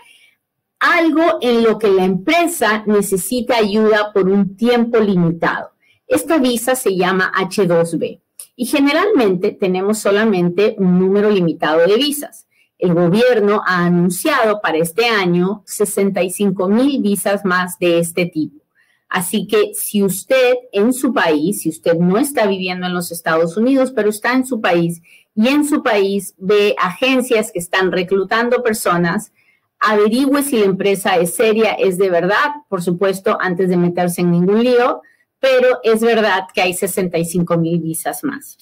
algo 0.79 1.39
en 1.41 1.63
lo 1.63 1.77
que 1.79 1.89
la 1.89 2.05
empresa 2.05 2.83
necesita 2.85 3.57
ayuda 3.57 4.11
por 4.13 4.29
un 4.29 4.55
tiempo 4.55 4.99
limitado. 4.99 5.71
Esta 6.07 6.37
visa 6.37 6.75
se 6.75 6.95
llama 6.95 7.31
H2B 7.35 8.21
y 8.55 8.65
generalmente 8.65 9.51
tenemos 9.51 9.99
solamente 9.99 10.75
un 10.77 10.99
número 10.99 11.29
limitado 11.29 11.79
de 11.85 11.95
visas 11.95 12.45
el 12.77 12.93
gobierno 12.93 13.61
ha 13.65 13.85
anunciado 13.85 14.59
para 14.61 14.77
este 14.77 15.05
año 15.05 15.63
65 15.65 16.67
mil 16.67 17.01
visas 17.01 17.45
más 17.45 17.79
de 17.79 17.99
este 17.99 18.25
tipo. 18.25 18.64
Así 19.09 19.47
que 19.47 19.73
si 19.73 20.03
usted 20.03 20.55
en 20.71 20.91
su 20.91 21.13
país, 21.13 21.61
si 21.61 21.69
usted 21.69 21.95
no 21.95 22.17
está 22.17 22.47
viviendo 22.47 22.87
en 22.87 22.93
los 22.93 23.11
Estados 23.11 23.55
Unidos, 23.55 23.91
pero 23.95 24.09
está 24.09 24.33
en 24.33 24.45
su 24.45 24.59
país 24.61 25.01
y 25.35 25.47
en 25.47 25.65
su 25.65 25.83
país 25.83 26.33
ve 26.37 26.75
agencias 26.81 27.51
que 27.51 27.59
están 27.59 27.91
reclutando 27.91 28.63
personas, 28.63 29.31
averigüe 29.79 30.43
si 30.43 30.57
la 30.57 30.65
empresa 30.65 31.17
es 31.17 31.35
seria, 31.35 31.73
es 31.73 31.97
de 31.97 32.09
verdad, 32.09 32.51
por 32.69 32.81
supuesto, 32.81 33.37
antes 33.39 33.69
de 33.69 33.77
meterse 33.77 34.21
en 34.21 34.31
ningún 34.31 34.63
lío, 34.63 35.01
pero 35.39 35.79
es 35.83 36.01
verdad 36.01 36.47
que 36.53 36.61
hay 36.61 36.73
65 36.73 37.57
mil 37.57 37.79
visas 37.79 38.23
más. 38.23 38.57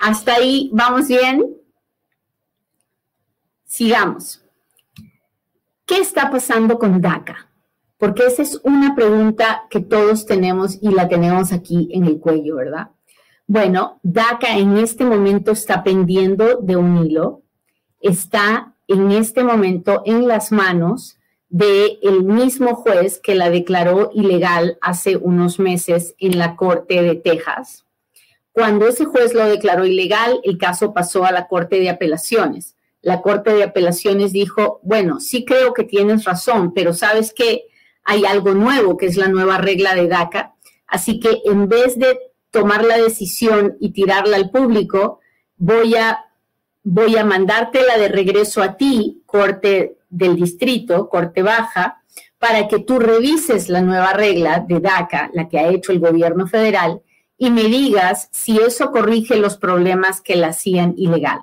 Hasta 0.00 0.34
ahí, 0.34 0.70
¿vamos 0.72 1.08
bien? 1.08 1.56
Sigamos. 3.64 4.44
¿Qué 5.86 5.98
está 5.98 6.30
pasando 6.30 6.78
con 6.78 7.00
DACA? 7.00 7.51
Porque 8.02 8.26
esa 8.26 8.42
es 8.42 8.60
una 8.64 8.96
pregunta 8.96 9.68
que 9.70 9.78
todos 9.78 10.26
tenemos 10.26 10.76
y 10.82 10.90
la 10.90 11.06
tenemos 11.06 11.52
aquí 11.52 11.88
en 11.92 12.04
el 12.04 12.18
cuello, 12.18 12.56
¿verdad? 12.56 12.88
Bueno, 13.46 14.00
DACA 14.02 14.58
en 14.58 14.76
este 14.76 15.04
momento 15.04 15.52
está 15.52 15.84
pendiendo 15.84 16.56
de 16.56 16.74
un 16.74 17.06
hilo, 17.06 17.42
está 18.00 18.74
en 18.88 19.12
este 19.12 19.44
momento 19.44 20.02
en 20.04 20.26
las 20.26 20.50
manos 20.50 21.16
del 21.48 22.00
el 22.02 22.24
mismo 22.24 22.74
juez 22.74 23.20
que 23.20 23.36
la 23.36 23.50
declaró 23.50 24.10
ilegal 24.12 24.78
hace 24.80 25.16
unos 25.16 25.60
meses 25.60 26.16
en 26.18 26.38
la 26.38 26.56
Corte 26.56 27.02
de 27.02 27.14
Texas. 27.14 27.86
Cuando 28.50 28.88
ese 28.88 29.04
juez 29.04 29.32
lo 29.32 29.46
declaró 29.46 29.86
ilegal, 29.86 30.40
el 30.42 30.58
caso 30.58 30.92
pasó 30.92 31.24
a 31.24 31.30
la 31.30 31.46
Corte 31.46 31.78
de 31.78 31.88
Apelaciones 31.88 32.74
la 33.02 33.20
Corte 33.20 33.52
de 33.52 33.64
Apelaciones 33.64 34.32
dijo, 34.32 34.80
bueno, 34.82 35.18
sí 35.18 35.44
creo 35.44 35.74
que 35.74 35.82
tienes 35.82 36.24
razón, 36.24 36.72
pero 36.72 36.94
sabes 36.94 37.34
que 37.34 37.64
hay 38.04 38.24
algo 38.24 38.54
nuevo, 38.54 38.96
que 38.96 39.06
es 39.06 39.16
la 39.16 39.28
nueva 39.28 39.58
regla 39.58 39.94
de 39.94 40.08
DACA. 40.08 40.54
Así 40.86 41.20
que 41.20 41.40
en 41.44 41.68
vez 41.68 41.98
de 41.98 42.18
tomar 42.50 42.84
la 42.84 42.98
decisión 42.98 43.76
y 43.80 43.92
tirarla 43.92 44.36
al 44.36 44.50
público, 44.50 45.20
voy 45.56 45.94
a, 45.96 46.26
voy 46.82 47.16
a 47.16 47.24
mandártela 47.24 47.96
de 47.98 48.08
regreso 48.08 48.62
a 48.62 48.76
ti, 48.76 49.22
Corte 49.26 49.98
del 50.10 50.36
Distrito, 50.36 51.08
Corte 51.08 51.42
Baja, 51.42 52.02
para 52.38 52.68
que 52.68 52.80
tú 52.80 52.98
revises 52.98 53.68
la 53.68 53.80
nueva 53.80 54.12
regla 54.12 54.64
de 54.66 54.80
DACA, 54.80 55.30
la 55.32 55.48
que 55.48 55.58
ha 55.58 55.68
hecho 55.68 55.92
el 55.92 56.00
gobierno 56.00 56.46
federal, 56.46 57.00
y 57.38 57.50
me 57.50 57.64
digas 57.64 58.28
si 58.30 58.58
eso 58.58 58.90
corrige 58.90 59.36
los 59.36 59.56
problemas 59.56 60.20
que 60.20 60.36
la 60.36 60.48
hacían 60.48 60.94
ilegal. 60.96 61.40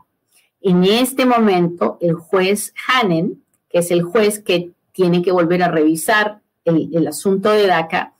En 0.62 0.84
este 0.84 1.26
momento, 1.26 1.98
el 2.02 2.14
juez 2.14 2.74
Hanen, 2.88 3.44
que 3.70 3.80
es 3.80 3.92
el 3.92 4.04
juez 4.04 4.40
que 4.40 4.72
tiene 4.92 5.22
que 5.22 5.32
volver 5.32 5.64
a 5.64 5.72
revisar 5.72 6.42
el, 6.70 7.08
asunto 7.08 7.52
de 7.52 7.68
DACA, 7.68 8.14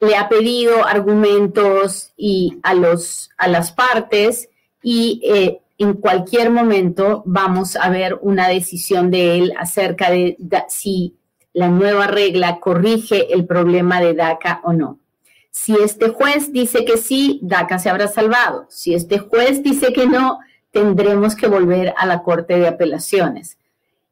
le 0.00 0.16
ha 0.16 0.28
pedido 0.28 0.84
argumentos 0.84 2.12
y 2.16 2.58
a, 2.62 2.74
los, 2.74 3.30
a 3.38 3.48
las 3.48 3.72
partes 3.72 4.48
y 4.82 5.20
eh, 5.24 5.60
en 5.78 5.94
cualquier 5.94 6.50
momento 6.50 7.22
vamos 7.24 7.76
a 7.76 7.88
ver 7.88 8.18
una 8.20 8.48
decisión 8.48 9.10
de 9.10 9.38
él 9.38 9.54
acerca 9.58 10.10
de 10.10 10.36
si 10.68 11.14
la 11.52 11.68
nueva 11.68 12.06
regla 12.06 12.58
corrige 12.60 13.32
el 13.32 13.46
problema 13.46 14.00
de 14.00 14.14
DACA 14.14 14.60
o 14.64 14.72
no. 14.72 14.98
Si 15.50 15.74
este 15.74 16.08
juez 16.08 16.50
dice 16.52 16.84
que 16.84 16.96
sí, 16.96 17.38
DACA 17.42 17.78
se 17.78 17.90
habrá 17.90 18.08
salvado. 18.08 18.66
Si 18.70 18.94
este 18.94 19.18
juez 19.18 19.62
dice 19.62 19.92
que 19.92 20.06
no, 20.06 20.38
tendremos 20.70 21.36
que 21.36 21.46
volver 21.46 21.92
a 21.98 22.06
la 22.06 22.22
Corte 22.22 22.58
de 22.58 22.66
Apelaciones. 22.66 23.58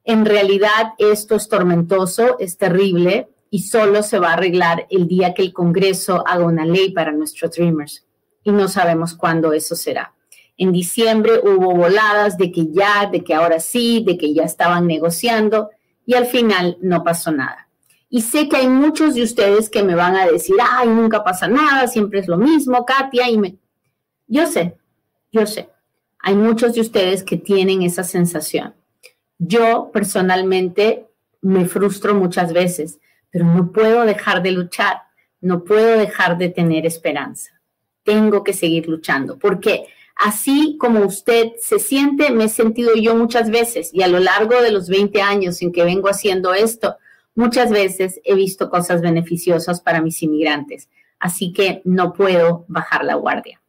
En 0.05 0.27
realidad 0.27 0.93
esto 0.99 1.37
es 1.37 1.49
tormentoso, 1.49 2.39
es 2.39 2.59
terrible 2.59 3.29
y 3.51 3.63
solo 3.63 4.03
se 4.03 4.19
va 4.19 4.31
a 4.31 4.35
arreglar 4.35 4.87
el 4.91 5.09
día 5.09 5.35
que 5.35 5.43
el 5.43 5.53
Congreso 5.53 6.25
haga 6.27 6.45
una 6.45 6.65
ley 6.65 6.93
para 6.93 7.13
nuestros 7.13 7.51
Dreamers. 7.51 8.07
Y 8.45 8.53
no 8.53 8.69
sabemos 8.69 9.15
cuándo 9.15 9.53
eso 9.53 9.75
será. 9.75 10.15
En 10.57 10.73
diciembre 10.73 11.41
hubo 11.43 11.75
voladas 11.75 12.39
de 12.39 12.53
que 12.53 12.69
ya, 12.71 13.09
de 13.11 13.25
que 13.25 13.35
ahora 13.35 13.61
sí, 13.61 14.05
de 14.07 14.17
que 14.17 14.33
ya 14.33 14.45
estaban 14.45 14.87
negociando 14.87 15.71
y 16.07 16.15
al 16.15 16.27
final 16.27 16.79
no 16.81 17.03
pasó 17.03 17.33
nada. 17.33 17.69
Y 18.09 18.23
sé 18.23 18.49
que 18.49 18.57
hay 18.57 18.69
muchos 18.69 19.15
de 19.15 19.23
ustedes 19.23 19.71
que 19.71 19.83
me 19.83 19.95
van 19.95 20.17
a 20.17 20.27
decir, 20.27 20.57
ay, 20.61 20.89
nunca 20.89 21.23
pasa 21.23 21.49
nada, 21.49 21.87
siempre 21.87 22.21
es 22.21 22.29
lo 22.29 22.37
mismo, 22.37 22.85
Katia, 22.85 23.31
y 23.31 23.39
me... 23.39 23.57
Yo 24.27 24.47
sé, 24.47 24.77
yo 25.33 25.47
sé. 25.47 25.71
Hay 26.19 26.35
muchos 26.35 26.75
de 26.75 26.83
ustedes 26.83 27.23
que 27.23 27.37
tienen 27.37 27.83
esa 27.83 28.05
sensación. 28.05 28.75
Yo 29.39 29.91
personalmente 29.93 31.07
me 31.41 31.67
frustro 31.67 32.15
muchas 32.15 32.53
veces, 32.53 32.99
pero 33.31 33.45
no 33.45 33.73
puedo 33.73 34.05
dejar 34.05 34.43
de 34.43 34.53
luchar, 34.53 35.03
no 35.41 35.65
puedo 35.65 35.99
dejar 35.99 36.37
de 36.39 36.49
tener 36.49 36.87
esperanza. 36.87 37.61
Tengo 38.03 38.45
que 38.45 38.53
seguir 38.53 38.89
luchando, 38.89 39.39
porque 39.39 39.87
así 40.17 40.77
como 40.79 41.01
usted 41.01 41.53
se 41.61 41.79
siente, 41.79 42.31
me 42.31 42.45
he 42.45 42.49
sentido 42.49 42.95
yo 42.95 43.15
muchas 43.15 43.51
veces 43.51 43.91
y 43.93 44.03
a 44.03 44.09
lo 44.09 44.19
largo 44.19 44.61
de 44.61 44.71
los 44.71 44.89
20 44.89 45.23
años 45.23 45.63
en 45.63 45.73
que 45.73 45.85
vengo 45.85 46.09
haciendo 46.09 46.53
esto, 46.55 46.97
muchas 47.35 47.71
veces 47.71 48.21
he 48.25 48.35
visto 48.35 48.69
cosas 48.69 49.01
beneficiosas 49.01 49.81
para 49.81 50.03
mis 50.03 50.23
inmigrantes. 50.23 50.89
Así 51.19 51.53
que 51.53 51.83
no 51.85 52.13
puedo 52.15 52.65
bajar 52.69 53.05
la 53.05 53.15
guardia. 53.15 53.61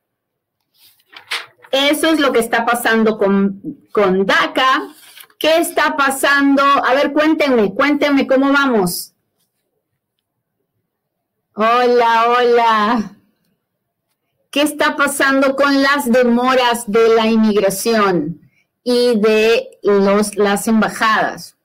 Eso 1.71 2.09
es 2.09 2.19
lo 2.19 2.31
que 2.31 2.39
está 2.39 2.65
pasando 2.65 3.17
con, 3.17 3.61
con 3.91 4.25
DACA. 4.25 4.89
¿Qué 5.37 5.57
está 5.57 5.95
pasando? 5.97 6.63
A 6.63 6.93
ver, 6.93 7.13
cuéntenme, 7.13 7.73
cuéntenme 7.73 8.27
cómo 8.27 8.51
vamos. 8.51 9.10
Hola, 11.63 12.25
hola. 12.27 13.15
¿Qué 14.49 14.63
está 14.63 14.95
pasando 14.95 15.55
con 15.55 15.79
las 15.79 16.11
demoras 16.11 16.89
de 16.89 17.09
la 17.09 17.27
inmigración 17.27 18.41
y 18.83 19.19
de 19.19 19.77
los, 19.83 20.35
las 20.37 20.67
embajadas? 20.67 21.55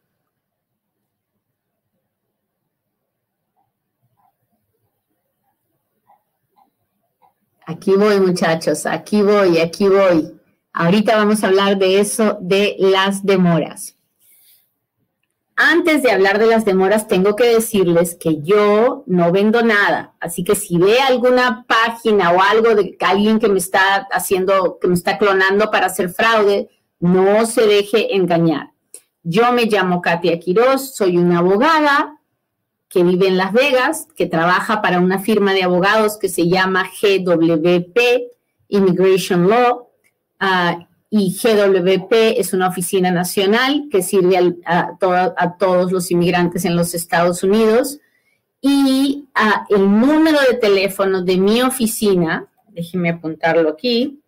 Aquí 7.64 7.92
voy, 7.92 8.20
muchachos, 8.20 8.84
aquí 8.84 9.22
voy, 9.22 9.60
aquí 9.60 9.88
voy. 9.88 10.38
Ahorita 10.74 11.16
vamos 11.16 11.42
a 11.42 11.46
hablar 11.46 11.78
de 11.78 12.00
eso, 12.00 12.36
de 12.42 12.76
las 12.78 13.24
demoras. 13.24 13.95
Antes 15.58 16.02
de 16.02 16.12
hablar 16.12 16.38
de 16.38 16.46
las 16.46 16.66
demoras, 16.66 17.08
tengo 17.08 17.34
que 17.34 17.44
decirles 17.44 18.14
que 18.20 18.42
yo 18.42 19.04
no 19.06 19.32
vendo 19.32 19.62
nada. 19.62 20.14
Así 20.20 20.44
que 20.44 20.54
si 20.54 20.76
ve 20.76 21.00
alguna 21.00 21.64
página 21.66 22.30
o 22.32 22.42
algo 22.42 22.74
de 22.74 22.94
alguien 23.00 23.38
que 23.38 23.48
me 23.48 23.58
está 23.58 24.06
haciendo, 24.12 24.78
que 24.78 24.88
me 24.88 24.94
está 24.94 25.16
clonando 25.16 25.70
para 25.70 25.86
hacer 25.86 26.10
fraude, 26.10 26.68
no 27.00 27.46
se 27.46 27.66
deje 27.66 28.14
engañar. 28.14 28.72
Yo 29.22 29.50
me 29.52 29.64
llamo 29.64 30.02
Katia 30.02 30.38
Quiroz, 30.38 30.94
soy 30.94 31.16
una 31.16 31.38
abogada 31.38 32.20
que 32.90 33.02
vive 33.02 33.26
en 33.26 33.38
Las 33.38 33.54
Vegas, 33.54 34.08
que 34.14 34.26
trabaja 34.26 34.82
para 34.82 35.00
una 35.00 35.20
firma 35.20 35.54
de 35.54 35.62
abogados 35.62 36.18
que 36.18 36.28
se 36.28 36.48
llama 36.48 36.90
GWP 37.00 37.98
Immigration 38.68 39.48
Law. 39.48 39.88
Ah, 40.38 40.86
y 41.18 41.32
GWP 41.32 42.38
es 42.38 42.52
una 42.52 42.68
oficina 42.68 43.10
nacional 43.10 43.88
que 43.90 44.02
sirve 44.02 44.56
a, 44.64 44.96
todos 45.58 45.90
los 45.92 46.10
inmigrantes 46.10 46.64
en 46.64 46.76
los 46.76 46.94
Estados 46.94 47.42
Unidos. 47.42 47.98
Y 48.60 49.24
el 49.68 49.82
número 49.82 50.38
de 50.50 50.56
teléfono 50.58 51.22
de 51.22 51.36
mi 51.36 51.62
oficina, 51.62 52.46
déjenme 52.68 53.10
apuntarlo 53.10 53.70
aquí, 53.70 54.20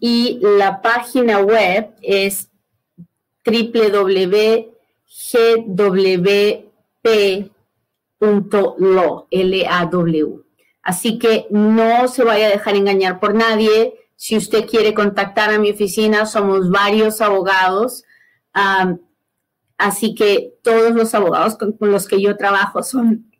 Y 0.00 0.38
la 0.40 0.80
página 0.80 1.40
web 1.40 1.90
es 2.02 2.47
www.gwp.law, 3.44 4.36
L-A-W. 9.30 10.48
Así 10.82 11.18
que 11.18 11.46
no 11.50 12.08
se 12.08 12.24
vaya 12.24 12.46
a 12.46 12.50
dejar 12.50 12.74
engañar 12.74 13.20
por 13.20 13.34
nadie. 13.34 13.94
Si 14.16 14.36
usted 14.36 14.66
quiere 14.66 14.94
contactar 14.94 15.50
a 15.52 15.58
mi 15.58 15.70
oficina, 15.70 16.24
somos 16.24 16.70
varios 16.70 17.20
abogados. 17.20 18.04
así 19.76 20.14
que 20.14 20.54
todos 20.62 20.92
los 20.92 21.14
abogados 21.14 21.56
con, 21.56 21.76
los 21.80 22.08
que 22.08 22.20
yo 22.20 22.36
trabajo 22.36 22.82
son, 22.82 23.30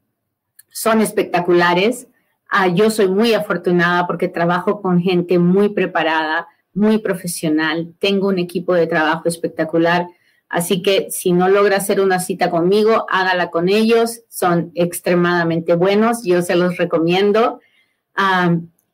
son 0.71 1.01
espectaculares. 1.01 2.07
Ah, 2.51 2.69
yo 2.69 2.91
soy 2.91 3.09
muy 3.09 3.33
afortunada 3.35 4.07
porque 4.07 4.29
trabajo 4.29 4.81
con 4.81 5.01
gente 5.01 5.39
muy 5.39 5.71
preparada, 5.71 6.49
muy 6.79 6.99
profesional, 6.99 7.93
tengo 7.99 8.29
un 8.29 8.39
equipo 8.39 8.73
de 8.75 8.87
trabajo 8.87 9.29
espectacular, 9.29 10.07
así 10.49 10.81
que 10.81 11.11
si 11.11 11.33
no 11.33 11.49
logra 11.49 11.77
hacer 11.77 12.01
una 12.01 12.21
cita 12.21 12.51
conmigo, 12.51 13.07
hágala 13.11 13.51
con 13.51 13.69
ellos, 13.69 14.23
son 14.29 14.71
extremadamente 14.75 15.75
buenos, 15.75 16.25
yo 16.25 16.41
se 16.43 16.57
los 16.57 16.77
recomiendo. 16.77 17.61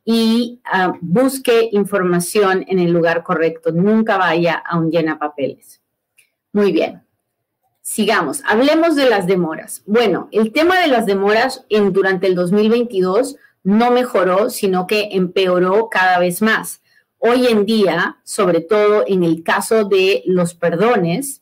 y 0.07 0.61
busque 1.01 1.71
información 1.73 2.65
en 2.69 2.79
el 2.79 2.91
lugar 2.91 3.23
correcto, 3.23 3.73
nunca 3.73 4.19
vaya 4.19 4.55
a 4.55 4.77
un 4.79 4.91
llena 4.91 5.19
papeles. 5.19 5.81
Muy 6.53 6.73
bien. 6.73 7.03
Sigamos, 7.81 8.43
hablemos 8.47 8.97
de 8.97 9.11
las 9.11 9.27
demoras. 9.27 9.83
Bueno, 9.87 10.29
el 10.33 10.53
tema 10.53 10.81
de 10.81 10.89
las 10.89 11.05
demoras 11.05 11.65
en, 11.69 11.93
durante 11.93 12.27
el 12.27 12.35
2022 12.35 13.37
no 13.63 13.91
mejoró, 13.91 14.51
sino 14.51 14.87
que 14.87 15.09
empeoró 15.13 15.89
cada 15.91 16.19
vez 16.19 16.41
más. 16.43 16.81
Hoy 17.27 17.47
en 17.47 17.65
día, 17.65 18.19
sobre 18.23 18.61
todo 18.61 19.03
en 19.07 19.25
el 19.25 19.43
caso 19.43 19.85
de 19.85 20.23
los 20.27 20.53
perdones, 20.53 21.41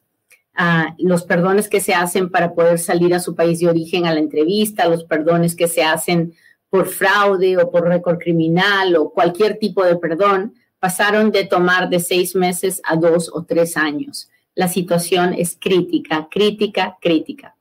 ah, 0.55 0.95
los 0.97 1.25
perdones 1.25 1.69
que 1.69 1.81
se 1.81 1.93
hacen 1.93 2.31
para 2.31 2.55
poder 2.55 2.79
salir 2.79 3.13
a 3.13 3.19
su 3.19 3.35
país 3.35 3.59
de 3.59 3.69
origen 3.69 4.07
a 4.07 4.15
la 4.15 4.21
entrevista, 4.21 4.89
los 4.89 5.03
perdones 5.03 5.57
que 5.57 5.67
se 5.67 5.83
hacen 5.83 6.35
por 6.71 6.87
fraude 6.87 7.57
o 7.57 7.69
por 7.69 7.89
récord 7.89 8.19
criminal 8.19 8.95
o 8.95 9.11
cualquier 9.11 9.59
tipo 9.59 9.85
de 9.85 9.97
perdón, 9.97 10.55
pasaron 10.79 11.33
de 11.33 11.47
tomar 11.47 11.91
de 11.91 11.99
seis 11.99 12.37
meses 12.37 12.81
a 12.85 12.95
dos 12.95 13.29
o 13.35 13.43
tres 13.43 13.77
años. 13.77 14.31
La 14.55 14.69
situación 14.69 15.35
es 15.37 15.59
crítica, 15.61 16.29
crítica, 16.31 16.97
crítica. 17.01 17.57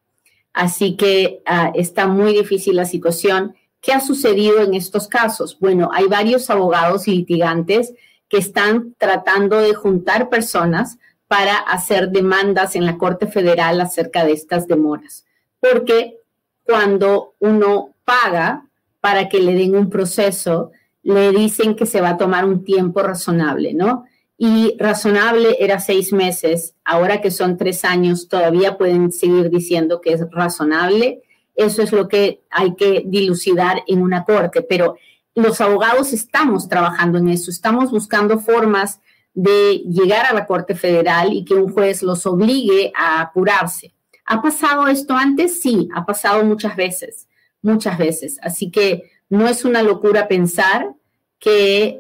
Así 0.54 0.96
que 0.96 1.42
ah, 1.48 1.72
está 1.74 2.06
muy 2.06 2.36
difícil 2.36 2.76
la 2.76 2.86
situación. 2.86 3.56
¿Qué 3.82 3.94
ha 3.94 4.00
sucedido 4.00 4.62
en 4.62 4.76
estos 4.76 5.08
casos? 5.08 5.58
Bueno, 5.60 5.90
hay 5.92 6.06
varios 6.06 6.52
abogados 6.52 7.08
litigantes 7.08 7.96
que 8.32 8.38
están 8.38 8.96
tratando 8.98 9.58
de 9.58 9.74
juntar 9.74 10.30
personas 10.30 10.98
para 11.28 11.58
hacer 11.58 12.10
demandas 12.10 12.78
en 12.78 12.86
la 12.86 12.98
Corte 12.98 13.28
Federal 13.28 13.82
acerca 13.82 14.24
de 14.24 14.32
estas 14.32 14.68
demoras. 14.68 15.26
Porque 15.60 16.18
cuando 16.64 17.34
uno 17.40 17.90
paga 18.06 18.66
para 19.02 19.28
que 19.28 19.40
le 19.40 19.54
den 19.54 19.76
un 19.76 19.90
proceso, 19.90 20.72
le 21.04 21.32
dicen 21.32 21.76
que 21.76 21.86
se 21.86 22.00
va 22.00 22.12
a 22.12 22.18
tomar 22.18 22.46
un 22.46 22.64
tiempo 22.64 23.02
razonable, 23.02 23.74
¿no? 23.74 24.06
Y 24.38 24.78
razonable 24.80 25.58
era 25.60 25.80
seis 25.82 26.14
meses, 26.14 26.74
ahora 26.86 27.20
que 27.20 27.32
son 27.32 27.58
tres 27.58 27.84
años, 27.84 28.30
todavía 28.30 28.78
pueden 28.78 29.12
seguir 29.12 29.50
diciendo 29.50 30.00
que 30.00 30.14
es 30.14 30.26
razonable. 30.32 31.22
Eso 31.54 31.82
es 31.82 31.92
lo 31.92 32.08
que 32.08 32.42
hay 32.50 32.76
que 32.76 33.04
dilucidar 33.06 33.84
en 33.88 34.02
una 34.02 34.24
corte, 34.24 34.62
pero 34.62 34.96
los 35.36 35.62
abogados 35.62 36.14
estamos 36.14 36.68
trabajando 36.68 37.18
en 37.18 37.30
eso, 37.30 37.52
estamos 37.52 37.92
buscando 37.92 38.40
formas 38.40 39.00
de 39.34 39.78
llegar 39.90 40.26
a 40.26 40.34
la 40.34 40.46
Corte 40.46 40.76
Federal 40.76 41.32
y 41.34 41.46
que 41.46 41.54
un 41.54 41.72
juez 41.72 42.04
los 42.04 42.26
obligue 42.26 42.92
a 42.96 43.22
apurarse. 43.22 43.94
¿Ha 44.26 44.42
pasado 44.42 44.88
esto 44.88 45.16
antes? 45.16 45.62
Sí, 45.62 45.88
ha 45.94 46.06
pasado 46.06 46.44
muchas 46.44 46.76
veces, 46.76 47.28
muchas 47.62 47.98
veces. 47.98 48.40
Así 48.42 48.70
que 48.72 49.12
no 49.30 49.48
es 49.48 49.64
una 49.64 49.84
locura 49.84 50.28
pensar 50.28 50.94
que, 51.40 51.98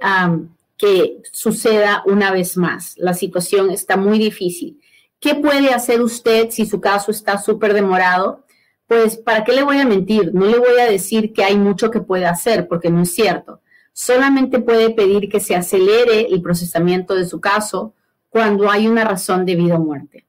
que 0.77 1.21
suceda 1.31 2.03
una 2.05 2.31
vez 2.31 2.57
más. 2.57 2.95
La 2.97 3.13
situación 3.13 3.71
está 3.71 3.97
muy 3.97 4.19
difícil. 4.19 4.79
¿Qué 5.19 5.35
puede 5.35 5.73
hacer 5.73 6.01
usted 6.01 6.49
si 6.49 6.65
su 6.65 6.81
caso 6.81 7.11
está 7.11 7.37
súper 7.37 7.73
demorado? 7.73 8.45
Pues 8.91 9.15
¿para 9.15 9.45
qué 9.45 9.53
le 9.53 9.63
voy 9.63 9.77
a 9.77 9.85
mentir? 9.85 10.33
No 10.33 10.47
le 10.47 10.59
voy 10.59 10.77
a 10.77 10.91
decir 10.91 11.31
que 11.31 11.45
hay 11.45 11.57
mucho 11.57 11.89
que 11.89 12.01
puede 12.01 12.25
hacer, 12.25 12.67
porque 12.67 12.89
no 12.89 13.03
es 13.03 13.13
cierto. 13.13 13.61
Solamente 13.93 14.59
puede 14.59 14.89
pedir 14.89 15.29
que 15.29 15.39
se 15.39 15.55
acelere 15.55 16.27
el 16.29 16.41
procesamiento 16.41 17.15
de 17.15 17.25
su 17.25 17.39
caso 17.39 17.93
cuando 18.27 18.69
hay 18.69 18.89
una 18.89 19.05
razón 19.05 19.45
de 19.45 19.55
vida 19.55 19.75
o 19.75 19.79
muerte. 19.79 20.25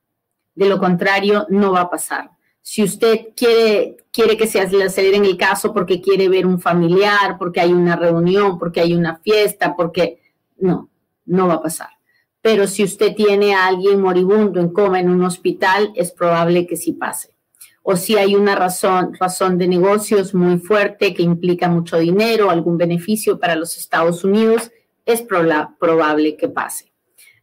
De 0.54 0.68
lo 0.68 0.78
contrario, 0.78 1.44
no 1.48 1.72
va 1.72 1.80
a 1.80 1.90
pasar. 1.90 2.30
Si 2.60 2.84
usted 2.84 3.30
quiere, 3.34 3.96
quiere 4.12 4.36
que 4.36 4.46
se 4.46 4.60
acelere 4.60 5.16
en 5.16 5.24
el 5.24 5.36
caso 5.36 5.74
porque 5.74 6.00
quiere 6.00 6.28
ver 6.28 6.46
un 6.46 6.60
familiar, 6.60 7.38
porque 7.40 7.60
hay 7.60 7.72
una 7.72 7.96
reunión, 7.96 8.60
porque 8.60 8.80
hay 8.80 8.94
una 8.94 9.16
fiesta, 9.16 9.74
porque 9.74 10.20
no, 10.58 10.88
no 11.24 11.48
va 11.48 11.54
a 11.54 11.62
pasar. 11.62 11.90
Pero 12.40 12.68
si 12.68 12.84
usted 12.84 13.16
tiene 13.16 13.56
a 13.56 13.66
alguien 13.66 14.00
moribundo 14.00 14.60
en 14.60 14.68
coma 14.68 15.00
en 15.00 15.10
un 15.10 15.24
hospital, 15.24 15.92
es 15.96 16.12
probable 16.12 16.64
que 16.68 16.76
sí 16.76 16.92
pase 16.92 17.32
o 17.82 17.96
si 17.96 18.16
hay 18.16 18.34
una 18.34 18.54
razón, 18.54 19.14
razón 19.18 19.58
de 19.58 19.66
negocios 19.66 20.34
muy 20.34 20.58
fuerte 20.58 21.14
que 21.14 21.22
implica 21.22 21.68
mucho 21.68 21.98
dinero, 21.98 22.50
algún 22.50 22.78
beneficio 22.78 23.38
para 23.38 23.56
los 23.56 23.76
Estados 23.76 24.24
Unidos, 24.24 24.70
es 25.04 25.22
probable 25.22 26.36
que 26.36 26.48
pase. 26.48 26.92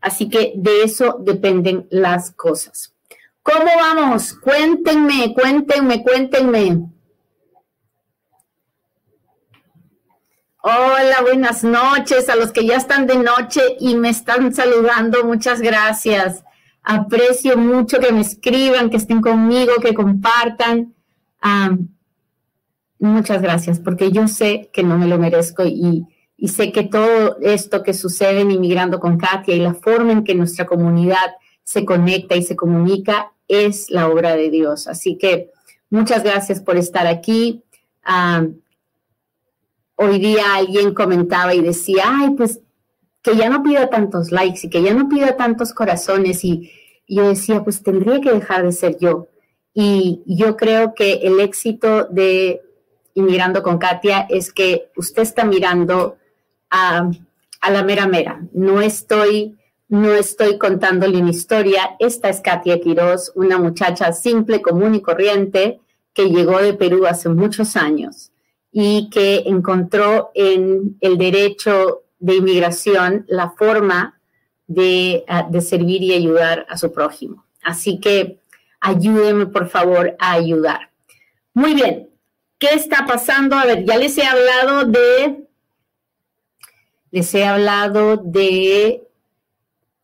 Así 0.02 0.30
que 0.30 0.54
de 0.56 0.84
eso 0.84 1.18
dependen 1.20 1.88
las 1.90 2.32
cosas. 2.32 2.96
¿Cómo 3.44 3.66
vamos? 3.66 4.34
Cuéntenme, 4.34 5.34
cuéntenme, 5.34 6.04
cuéntenme. 6.04 6.90
Hola, 10.62 11.22
buenas 11.22 11.64
noches 11.64 12.30
a 12.30 12.36
los 12.36 12.52
que 12.52 12.66
ya 12.66 12.76
están 12.78 13.08
de 13.08 13.18
noche 13.18 13.62
y 13.80 13.96
me 13.96 14.10
están 14.10 14.54
saludando. 14.54 15.24
Muchas 15.24 15.62
gracias. 15.62 16.44
Aprecio 16.84 17.58
mucho 17.58 18.00
que 18.00 18.12
me 18.12 18.22
escriban, 18.22 18.90
que 18.90 18.98
estén 18.98 19.22
conmigo, 19.22 19.74
que 19.82 19.94
compartan. 19.94 20.94
muchas 23.00 23.42
gracias, 23.42 23.80
porque 23.80 24.12
yo 24.12 24.28
sé 24.28 24.70
que 24.74 24.84
no 24.84 24.98
me 24.98 25.08
lo 25.08 25.18
merezco 25.18 25.66
y, 25.66 26.06
sé 26.48 26.72
que 26.72 26.84
todo 26.84 27.38
esto 27.42 27.84
que 27.84 27.94
sucede 27.94 28.42
en 28.42 28.52
Inmigrando 28.52 29.00
con 29.00 29.18
Katia 29.18 29.56
y 29.56 29.60
la 29.60 29.74
forma 29.74 30.14
en 30.14 30.24
que 30.24 30.36
nuestra 30.36 30.66
comunidad 30.66 31.36
se 31.64 31.86
conecta 31.86 32.36
y 32.36 32.44
se 32.44 32.56
comunica 32.56 33.34
es 33.48 33.90
la 33.90 34.08
obra 34.08 34.36
de 34.36 34.50
Dios. 34.50 34.88
Así 34.88 35.18
que 35.18 35.52
muchas 35.90 36.24
gracias 36.24 36.62
por 36.62 36.78
estar 36.78 37.08
aquí. 37.08 37.64
hoy 39.96 40.20
día 40.20 40.56
alguien 40.56 40.94
comentaba 40.94 41.54
y 41.54 41.62
decía, 41.62 42.04
ay, 42.06 42.32
pues 42.32 42.62
que 43.22 43.36
ya 43.36 43.50
no 43.50 43.64
pida 43.64 43.90
tantos 43.90 44.32
likes 44.32 44.62
y 44.64 44.70
que 44.70 44.82
ya 44.82 44.94
no 44.94 45.10
pida 45.10 45.36
tantos 45.38 45.74
corazones 45.74 46.44
y, 46.44 46.72
yo 47.12 47.28
decía, 47.28 47.64
pues 47.64 47.82
tendría 47.82 48.22
que 48.22 48.32
dejar 48.32 48.64
de 48.64 48.72
ser 48.72 48.98
yo. 49.00 49.30
Y 49.74 50.22
yo 50.28 50.56
creo 50.56 50.94
que 50.94 51.14
el 51.24 51.40
éxito 51.40 52.06
de 52.06 52.62
Inmigrando 53.16 53.64
con 53.64 53.80
Katia 53.80 54.28
es 54.30 54.54
que 54.54 54.92
usted 54.96 55.24
está 55.24 55.44
mirando 55.44 56.18
a, 56.70 57.10
a 57.62 57.72
la 57.72 57.84
mera 57.84 58.08
mera. 58.08 58.42
No 58.54 58.80
estoy, 58.80 59.58
no 59.88 60.14
estoy 60.14 60.60
contándole 60.60 61.18
una 61.20 61.32
historia. 61.32 61.96
Esta 61.98 62.30
es 62.30 62.42
Katia 62.42 62.80
Quiroz, 62.80 63.32
una 63.34 63.58
muchacha 63.58 64.14
simple, 64.14 64.62
común 64.62 64.94
y 64.94 65.02
corriente 65.02 65.80
que 66.14 66.30
llegó 66.30 66.60
de 66.60 66.76
Perú 66.76 67.08
hace 67.08 67.30
muchos 67.30 67.76
años 67.76 68.32
y 68.72 69.10
que 69.10 69.44
encontró 69.48 70.30
en 70.36 70.98
el 71.02 71.18
derecho 71.18 72.04
de 72.20 72.36
inmigración 72.36 73.26
la 73.28 73.52
forma 73.52 74.20
de, 74.68 75.24
ah, 75.28 75.48
de 75.50 75.62
servir 75.62 76.04
y 76.04 76.14
ayudar 76.14 76.66
a 76.70 76.78
su 76.78 76.92
prójimo. 76.92 77.46
Así 77.64 78.00
que 78.00 78.40
ayúdenme, 78.80 79.48
por 79.48 79.68
favor, 79.68 80.16
a 80.20 80.34
ayudar. 80.34 80.92
Muy 81.54 81.74
bien, 81.74 82.10
¿qué 82.58 82.70
está 82.74 83.06
pasando? 83.06 83.56
A 83.56 83.66
ver, 83.66 83.84
ya 83.84 83.98
les 83.98 84.18
he 84.18 84.26
hablado 84.26 84.86
de, 84.86 85.48
les 87.12 87.34
he 87.34 87.46
hablado 87.46 88.18
de 88.18 89.08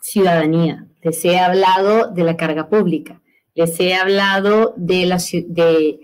ciudadanía, 0.02 0.88
les 1.02 1.24
he 1.26 1.40
hablado 1.40 2.12
de 2.12 2.24
la 2.24 2.36
carga 2.36 2.68
pública, 2.68 3.22
les 3.54 3.80
he 3.80 3.94
hablado 3.96 4.74
de, 4.78 5.06
la, 5.06 5.18
de, 5.18 6.00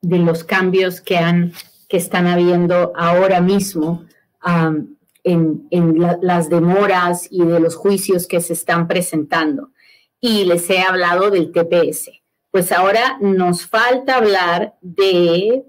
de 0.00 0.18
los 0.18 0.44
cambios 0.44 1.00
que, 1.00 1.18
han, 1.18 1.52
que 1.88 1.96
están 1.96 2.26
habiendo 2.26 2.92
ahora 2.94 3.40
mismo 3.40 4.04
en, 5.24 5.66
las 6.20 6.48
demoras 6.48 7.28
y 7.30 7.44
de 7.44 7.60
los 7.60 7.76
juicios 7.76 8.26
que 8.26 8.40
se 8.40 8.52
están 8.52 8.86
presentando. 8.86 9.70
Y 10.20 10.44
les 10.44 10.68
he 10.70 10.80
hablado 10.80 11.30
del 11.30 11.52
TPS. 11.52 12.10
Pues 12.50 12.72
ahora 12.72 13.18
nos 13.20 13.66
falta 13.66 14.16
hablar 14.16 14.74
de, 14.80 15.64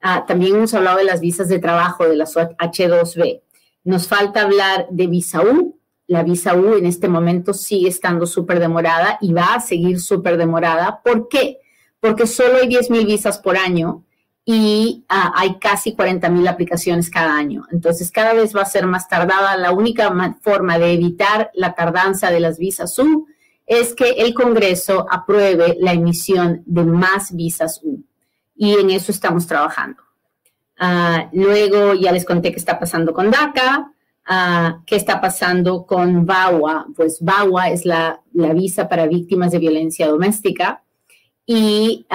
ah, 0.00 0.24
también 0.26 0.56
hemos 0.56 0.74
hablado 0.74 0.98
de 0.98 1.04
las 1.04 1.20
visas 1.20 1.48
de 1.48 1.58
trabajo, 1.58 2.08
de 2.08 2.16
las 2.16 2.36
H2B. 2.36 3.42
Nos 3.84 4.08
falta 4.08 4.42
hablar 4.42 4.86
de 4.90 5.06
visa 5.06 5.42
U. 5.42 5.78
La 6.06 6.22
visa 6.22 6.54
U 6.54 6.74
en 6.74 6.86
este 6.86 7.08
momento 7.08 7.54
sigue 7.54 7.88
estando 7.88 8.26
súper 8.26 8.60
demorada 8.60 9.18
y 9.20 9.32
va 9.32 9.54
a 9.54 9.60
seguir 9.60 10.00
súper 10.00 10.36
demorada. 10.36 11.00
¿Por 11.02 11.28
qué? 11.28 11.58
Porque 12.00 12.26
solo 12.26 12.58
hay 12.58 12.68
10 12.68 12.90
mil 12.90 13.06
visas 13.06 13.38
por 13.38 13.56
año 13.56 14.03
y 14.46 15.04
ah, 15.08 15.32
hay 15.36 15.58
casi 15.58 15.94
40 15.94 16.28
mil 16.28 16.46
aplicaciones 16.46 17.08
cada 17.08 17.34
año. 17.34 17.64
Entonces, 17.72 18.10
cada 18.10 18.34
vez 18.34 18.54
va 18.54 18.62
a 18.62 18.66
ser 18.66 18.86
más 18.86 19.08
tardada. 19.08 19.56
La 19.56 19.72
única 19.72 20.12
forma 20.42 20.78
de 20.78 20.92
evitar 20.92 21.50
la 21.54 21.74
tardanza 21.74 22.30
de 22.30 22.40
las 22.40 22.58
visas 22.58 22.98
U 22.98 23.26
es 23.66 23.94
que 23.94 24.10
el 24.10 24.34
Congreso 24.34 25.06
apruebe 25.10 25.76
la 25.80 25.92
emisión 25.92 26.62
de 26.66 26.84
más 26.84 27.34
visas 27.34 27.80
U. 27.82 28.04
Y 28.54 28.74
en 28.74 28.90
eso 28.90 29.10
estamos 29.10 29.46
trabajando. 29.46 30.02
Ah, 30.78 31.30
luego 31.32 31.94
ya 31.94 32.12
les 32.12 32.26
conté 32.26 32.50
qué 32.50 32.58
está 32.58 32.78
pasando 32.78 33.14
con 33.14 33.30
DACA, 33.30 33.90
ah, 34.26 34.82
qué 34.84 34.96
está 34.96 35.22
pasando 35.22 35.86
con 35.86 36.26
VAWA. 36.26 36.86
Pues 36.94 37.18
VAWA 37.22 37.70
es 37.70 37.86
la, 37.86 38.20
visa 38.32 38.88
para 38.90 39.06
víctimas 39.06 39.52
de 39.52 39.58
violencia 39.58 40.06
doméstica. 40.06 40.82
Y 41.46 42.06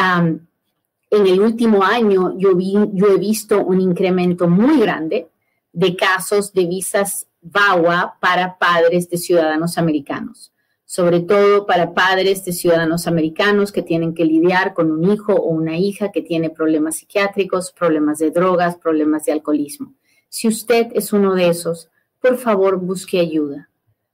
en 1.12 1.28
el 1.28 1.42
último 1.42 1.84
año 1.84 2.38
yo, 2.38 2.52
he 2.52 3.18
visto 3.18 3.64
un 3.64 3.82
incremento 3.82 4.48
muy 4.48 4.80
grande 4.80 5.28
de 5.74 5.96
casos 5.96 6.54
de 6.54 6.66
visas 6.66 7.28
VAWA 7.42 8.18
para 8.20 8.58
padres 8.58 9.10
de 9.10 9.18
ciudadanos 9.18 9.78
americanos, 9.78 10.52
sobre 10.86 11.22
todo 11.22 11.66
para 11.66 11.94
padres 11.94 12.46
de 12.46 12.52
ciudadanos 12.52 13.08
americanos 13.08 13.72
que 13.72 13.82
tienen 13.82 14.14
que 14.14 14.26
lidiar 14.26 14.74
con 14.74 14.92
un 14.92 15.12
hijo 15.12 15.34
o 15.34 15.50
una 15.50 15.78
hija 15.78 16.12
que 16.12 16.22
tiene 16.22 16.50
problemas 16.50 16.98
psiquiátricos, 16.98 17.72
problemas 17.72 18.20
de 18.20 18.32
drogas, 18.32 18.76
problemas 18.76 19.26
de 19.26 19.32
alcoholismo. 19.32 19.94
Si 20.28 20.48
usted 20.48 20.88
es 20.94 21.12
uno 21.12 21.34
de 21.34 21.50
esos, 21.50 21.90
por 22.22 22.38
favor 22.38 22.80
busque 22.80 23.20
ayuda. 23.20 23.70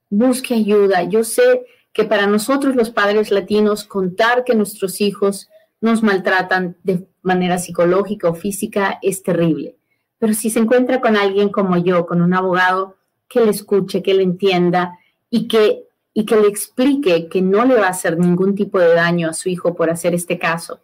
Busque 0.09 0.53
ayuda. 0.53 1.03
Yo 1.03 1.23
sé 1.23 1.65
que 1.91 2.05
para 2.05 2.27
nosotros 2.27 2.75
los 2.75 2.89
padres 2.89 3.31
latinos 3.31 3.83
contar 3.83 4.43
que 4.43 4.55
nuestros 4.55 5.01
hijos 5.01 5.49
nos 5.81 6.03
maltratan 6.03 6.77
de 6.83 7.07
manera 7.21 7.57
psicológica 7.57 8.29
o 8.29 8.35
física 8.35 8.99
es 9.01 9.23
terrible. 9.23 9.75
Pero 10.17 10.33
si 10.33 10.49
se 10.49 10.59
encuentra 10.59 11.01
con 11.01 11.17
alguien 11.17 11.49
como 11.49 11.77
yo, 11.77 12.05
con 12.05 12.21
un 12.21 12.33
abogado 12.33 12.95
que 13.27 13.41
le 13.41 13.51
escuche, 13.51 14.01
que 14.01 14.13
le 14.13 14.23
entienda 14.23 14.97
y 15.29 15.47
que, 15.47 15.83
y 16.13 16.25
que 16.25 16.37
le 16.37 16.47
explique 16.47 17.27
que 17.27 17.41
no 17.41 17.65
le 17.65 17.75
va 17.75 17.87
a 17.87 17.91
hacer 17.91 18.17
ningún 18.17 18.55
tipo 18.55 18.79
de 18.79 18.93
daño 18.93 19.29
a 19.29 19.33
su 19.33 19.49
hijo 19.49 19.75
por 19.75 19.89
hacer 19.89 20.13
este 20.13 20.39
caso 20.39 20.79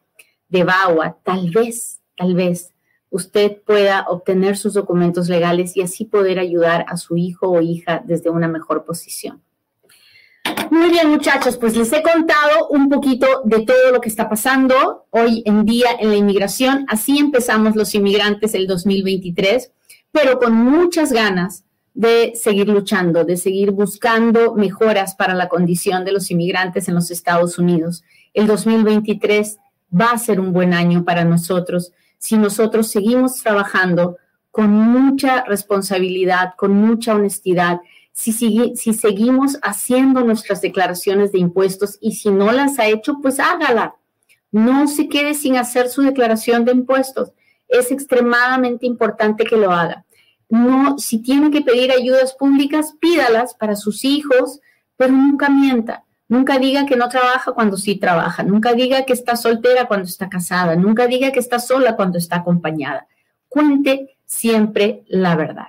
de 0.50 0.66
BAWA, 0.66 1.18
tal 1.24 1.50
vez, 1.50 2.02
tal 2.18 2.36
vez 2.36 2.74
usted 3.10 3.62
pueda 3.66 4.06
obtener 4.10 4.58
sus 4.58 4.74
documentos 4.74 5.30
legales 5.30 5.78
y 5.78 5.82
así 5.82 6.06
poder 6.06 6.40
ayudar 6.40 6.86
a 6.90 6.98
su 6.98 7.16
hijo 7.18 7.50
o 7.50 7.62
hija 7.62 8.04
desde 8.06 8.30
una 8.30 8.48
mejor 8.48 8.84
posición. 8.84 9.42
Muy 10.72 10.90
bien, 10.90 11.10
muchachos, 11.10 11.58
pues 11.58 11.76
les 11.76 11.92
he 11.92 12.02
contado 12.02 12.70
un 12.70 12.88
poquito 12.88 13.28
de 13.44 13.66
todo 13.66 13.92
lo 13.92 14.00
que 14.00 14.08
está 14.08 14.30
pasando 14.30 15.06
hoy 15.10 15.44
en 15.46 15.66
día 15.66 15.90
en 16.00 16.12
la 16.12 16.16
inmigración. 16.16 16.86
Así 16.88 17.18
empezamos 17.20 17.76
los 17.76 17.94
inmigrantes 17.94 18.54
el 18.54 18.68
2023, 18.68 19.70
pero 20.14 20.40
con 20.40 20.54
muchas 20.54 21.12
ganas 21.12 21.66
de 21.94 22.32
seguir 22.36 22.70
luchando, 22.70 23.26
de 23.26 23.36
seguir 23.36 23.72
buscando 23.72 24.56
mejoras 24.56 25.14
para 25.14 25.34
la 25.34 25.50
condición 25.50 26.06
de 26.06 26.14
los 26.14 26.32
inmigrantes 26.32 26.88
en 26.88 26.96
los 26.96 27.12
Estados 27.12 27.60
Unidos. 27.60 28.06
El 28.34 28.48
2023 28.48 29.58
va 29.94 30.12
a 30.12 30.18
ser 30.18 30.40
un 30.40 30.54
buen 30.54 30.74
año 30.74 31.04
para 31.04 31.26
nosotros 31.26 31.92
si 32.18 32.38
nosotros 32.38 32.88
seguimos 32.88 33.44
trabajando 33.44 34.16
con 34.52 34.72
mucha 34.72 35.44
responsabilidad, 35.44 36.54
con 36.56 36.72
mucha 36.72 37.14
honestidad 37.14 37.82
si, 38.14 38.74
seguimos 38.94 39.58
haciendo 39.62 40.22
nuestras 40.24 40.62
declaraciones 40.62 41.32
de 41.32 41.40
impuestos 41.40 41.98
y 42.02 42.14
si 42.14 42.30
no 42.30 42.52
las 42.52 42.78
ha 42.80 42.88
hecho, 42.88 43.20
pues 43.22 43.40
hágala. 43.40 43.96
No 44.52 44.88
se 44.88 45.08
quede 45.08 45.34
sin 45.34 45.56
hacer 45.58 45.90
su 45.90 46.02
declaración 46.02 46.66
de 46.66 46.74
impuestos. 46.74 47.32
Es 47.68 47.92
extremadamente 47.92 48.86
importante 48.86 49.46
que 49.46 49.56
lo 49.56 49.72
haga. 49.72 50.06
No, 50.50 50.98
si 51.00 51.20
tiene 51.20 51.50
que 51.50 51.62
pedir 51.62 51.92
ayudas 51.92 52.34
públicas, 52.34 52.94
pídalas 53.00 53.56
para 53.56 53.78
sus 53.78 54.04
hijos, 54.04 54.60
pero 54.98 55.14
nunca 55.14 55.50
mienta. 55.50 56.04
Nunca 56.28 56.60
diga 56.60 56.86
que 56.86 56.98
no 56.98 57.10
trabaja 57.10 57.54
cuando 57.54 57.78
sí 57.78 57.96
trabaja. 57.96 58.44
Nunca 58.44 58.74
diga 58.74 59.06
que 59.06 59.14
está 59.14 59.36
soltera 59.36 59.88
cuando 59.88 60.08
está 60.08 60.30
casada. 60.30 60.76
Nunca 60.76 61.08
diga 61.08 61.32
que 61.32 61.40
está 61.40 61.60
sola 61.60 61.96
cuando 61.96 62.18
está 62.18 62.38
acompañada. 62.38 63.08
Cuente 63.48 64.18
siempre 64.26 65.04
la 65.08 65.36
verdad. 65.36 65.68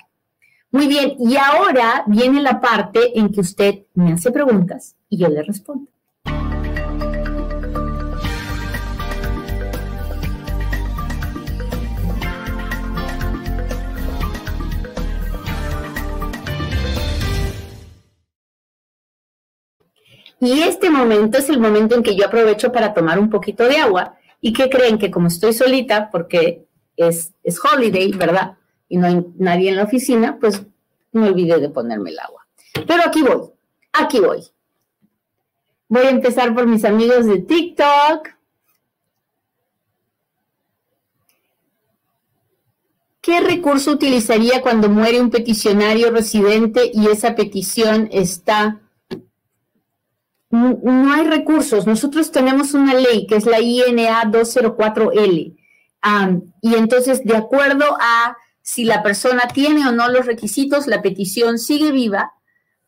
Muy 0.75 0.89
bien, 0.89 1.17
y 1.19 1.37
ahora 1.37 2.03
viene 2.07 2.41
la 2.41 2.59
parte 2.59 3.19
en 3.19 3.31
que 3.31 3.41
usted 3.41 3.85
me 3.93 4.15
hace 4.15 4.31
preguntas 4.31 4.97
y 5.11 5.19
yo 5.19 5.29
le 5.29 5.43
respondo. 5.43 5.91
Y 20.41 20.63
este 20.63 20.89
momento 20.89 21.37
es 21.37 21.51
el 21.51 21.61
momento 21.61 21.95
en 21.95 22.03
que 22.03 22.17
yo 22.17 22.25
aprovecho 22.25 22.73
para 22.73 22.95
tomar 22.95 23.19
un 23.19 23.29
poquito 23.29 23.69
de 23.69 23.77
agua. 23.77 24.17
¿Y 24.41 24.55
qué 24.55 24.71
creen? 24.71 24.97
Que 24.97 25.11
como 25.11 25.29
estoy 25.29 25.53
solita, 25.53 26.09
porque 26.11 26.65
es, 26.97 27.35
es 27.45 27.61
holiday, 27.63 28.11
¿verdad? 28.13 28.57
Y 28.93 28.99
no 28.99 29.07
hay 29.07 29.27
nadie 29.39 29.71
en 29.71 29.77
la 29.77 29.85
oficina, 29.85 30.37
pues 30.39 30.67
me 31.13 31.29
olvidé 31.29 31.59
de 31.59 31.71
ponerme 31.71 32.11
el 32.11 32.19
agua. 32.19 32.47
Pero 32.87 33.03
aquí 33.07 33.23
voy, 33.23 33.49
aquí 33.91 34.21
voy. 34.21 34.45
Voy 35.89 36.03
a 36.03 36.11
empezar 36.11 36.55
por 36.55 36.67
mis 36.67 36.85
amigos 36.85 37.25
de 37.25 37.39
TikTok. 37.39 38.29
¿Qué 43.23 43.41
recurso 43.41 43.93
utilizaría 43.93 44.61
cuando 44.61 44.91
muere 44.91 45.23
un 45.23 45.31
peticionario 45.31 46.11
residente 46.11 46.91
y 46.93 47.07
esa 47.07 47.35
petición 47.35 48.11
está... 48.13 48.83
No 50.51 51.13
hay 51.15 51.27
recursos. 51.27 51.87
Nosotros 51.87 52.31
tenemos 52.31 52.75
una 52.75 52.93
ley 52.93 53.27
que 53.27 53.37
es 53.37 53.47
la 53.47 53.59
INA 53.59 54.25
204L. 54.25 55.57
y 56.61 56.75
entonces, 56.75 57.25
de 57.25 57.37
acuerdo 57.39 57.97
a 57.99 58.37
si 58.63 58.85
la 58.85 59.03
persona 59.03 59.49
tiene 59.53 59.87
o 59.87 59.93
no 59.93 60.09
los 60.09 60.27
requisitos, 60.27 60.87
la 60.87 61.03
petición 61.03 61.59
sigue 61.59 61.91
viva 61.91 62.33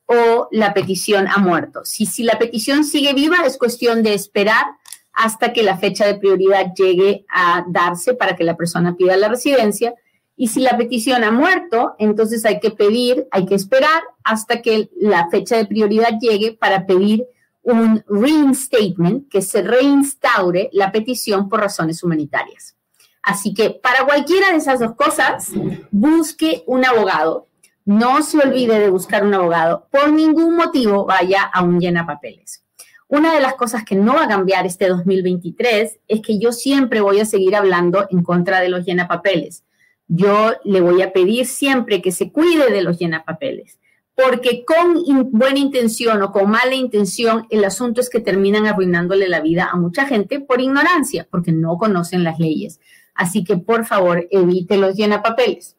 o 0.06 0.48
la 0.52 0.72
petición 0.72 1.26
ha 1.28 1.38
muerto. 1.38 1.84
Si, 1.84 2.06
si 2.06 2.22
la 2.22 2.38
petición 2.38 2.84
sigue 2.84 3.12
viva, 3.12 3.38
es 3.44 3.58
cuestión 3.58 4.02
de 4.02 4.14
esperar 4.14 4.64
hasta 5.12 5.52
que 5.52 5.62
la 5.62 5.76
fecha 5.76 6.06
de 6.06 6.16
prioridad 6.16 6.72
llegue 6.74 7.24
a 7.28 7.64
darse 7.68 8.14
para 8.14 8.36
que 8.36 8.44
la 8.44 8.56
persona 8.56 8.96
pida 8.96 9.16
la 9.16 9.28
residencia. 9.28 9.94
Y 10.36 10.48
si 10.48 10.60
la 10.60 10.76
petición 10.76 11.22
ha 11.24 11.30
muerto, 11.30 11.94
entonces 11.98 12.44
hay 12.44 12.60
que 12.60 12.70
pedir, 12.70 13.26
hay 13.30 13.46
que 13.46 13.54
esperar 13.54 14.02
hasta 14.24 14.62
que 14.62 14.90
la 14.96 15.28
fecha 15.28 15.56
de 15.56 15.66
prioridad 15.66 16.18
llegue 16.20 16.52
para 16.52 16.86
pedir 16.86 17.24
un 17.62 18.04
reinstatement, 18.08 19.28
que 19.30 19.40
se 19.40 19.62
reinstaure 19.62 20.68
la 20.72 20.92
petición 20.92 21.48
por 21.48 21.60
razones 21.60 22.02
humanitarias. 22.02 22.76
Así 23.24 23.54
que 23.54 23.70
para 23.70 24.04
cualquiera 24.04 24.50
de 24.50 24.58
esas 24.58 24.80
dos 24.80 24.94
cosas, 24.94 25.50
busque 25.90 26.62
un 26.66 26.84
abogado. 26.84 27.48
No 27.86 28.22
se 28.22 28.38
olvide 28.38 28.78
de 28.78 28.90
buscar 28.90 29.24
un 29.24 29.34
abogado. 29.34 29.88
Por 29.90 30.12
ningún 30.12 30.56
motivo 30.56 31.06
vaya 31.06 31.42
a 31.42 31.62
un 31.62 31.80
llena 31.80 32.06
papeles. 32.06 32.64
Una 33.08 33.34
de 33.34 33.40
las 33.40 33.54
cosas 33.54 33.84
que 33.84 33.96
no 33.96 34.14
va 34.14 34.24
a 34.24 34.28
cambiar 34.28 34.66
este 34.66 34.88
2023 34.88 36.00
es 36.08 36.20
que 36.20 36.38
yo 36.38 36.52
siempre 36.52 37.00
voy 37.00 37.20
a 37.20 37.26
seguir 37.26 37.54
hablando 37.56 38.06
en 38.10 38.22
contra 38.22 38.60
de 38.60 38.68
los 38.68 38.84
llenapapeles. 38.84 39.64
Yo 40.06 40.52
le 40.64 40.80
voy 40.80 41.00
a 41.00 41.12
pedir 41.12 41.46
siempre 41.46 42.02
que 42.02 42.12
se 42.12 42.30
cuide 42.30 42.70
de 42.70 42.82
los 42.82 42.98
llenapapeles, 42.98 43.78
porque 44.14 44.64
con 44.64 45.02
buena 45.30 45.58
intención 45.58 46.20
o 46.22 46.32
con 46.32 46.50
mala 46.50 46.74
intención, 46.74 47.46
el 47.50 47.64
asunto 47.64 48.00
es 48.00 48.10
que 48.10 48.20
terminan 48.20 48.66
arruinándole 48.66 49.28
la 49.28 49.40
vida 49.40 49.70
a 49.72 49.76
mucha 49.76 50.06
gente 50.06 50.40
por 50.40 50.60
ignorancia, 50.60 51.26
porque 51.30 51.52
no 51.52 51.78
conocen 51.78 52.24
las 52.24 52.38
leyes. 52.38 52.80
Así 53.14 53.44
que 53.44 53.56
por 53.56 53.84
favor, 53.84 54.26
evite 54.30 54.76
los 54.76 54.96
llenapapeles. 54.96 55.76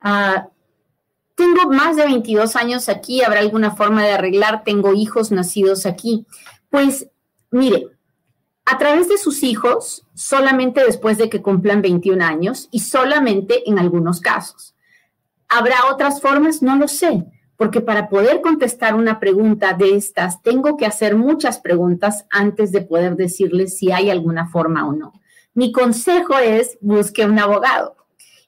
Ah, 0.00 0.48
tengo 1.34 1.70
más 1.70 1.96
de 1.96 2.04
22 2.04 2.56
años 2.56 2.88
aquí, 2.88 3.22
¿habrá 3.22 3.40
alguna 3.40 3.70
forma 3.70 4.04
de 4.04 4.12
arreglar? 4.12 4.62
Tengo 4.62 4.92
hijos 4.94 5.30
nacidos 5.32 5.86
aquí. 5.86 6.26
Pues 6.68 7.08
mire, 7.50 7.88
a 8.66 8.78
través 8.78 9.08
de 9.08 9.18
sus 9.18 9.42
hijos, 9.42 10.06
solamente 10.14 10.84
después 10.84 11.18
de 11.18 11.30
que 11.30 11.42
cumplan 11.42 11.82
21 11.82 12.24
años 12.24 12.68
y 12.70 12.80
solamente 12.80 13.68
en 13.68 13.78
algunos 13.78 14.20
casos. 14.20 14.74
¿Habrá 15.48 15.86
otras 15.90 16.20
formas? 16.20 16.62
No 16.62 16.76
lo 16.76 16.86
sé, 16.86 17.24
porque 17.56 17.80
para 17.80 18.08
poder 18.08 18.40
contestar 18.40 18.94
una 18.94 19.18
pregunta 19.18 19.72
de 19.72 19.96
estas, 19.96 20.42
tengo 20.42 20.76
que 20.76 20.86
hacer 20.86 21.16
muchas 21.16 21.58
preguntas 21.58 22.26
antes 22.30 22.70
de 22.70 22.82
poder 22.82 23.16
decirles 23.16 23.76
si 23.76 23.90
hay 23.90 24.10
alguna 24.10 24.46
forma 24.46 24.86
o 24.86 24.92
no. 24.92 25.12
Mi 25.60 25.72
consejo 25.72 26.38
es 26.38 26.78
busque 26.80 27.26
un 27.26 27.38
abogado. 27.38 27.94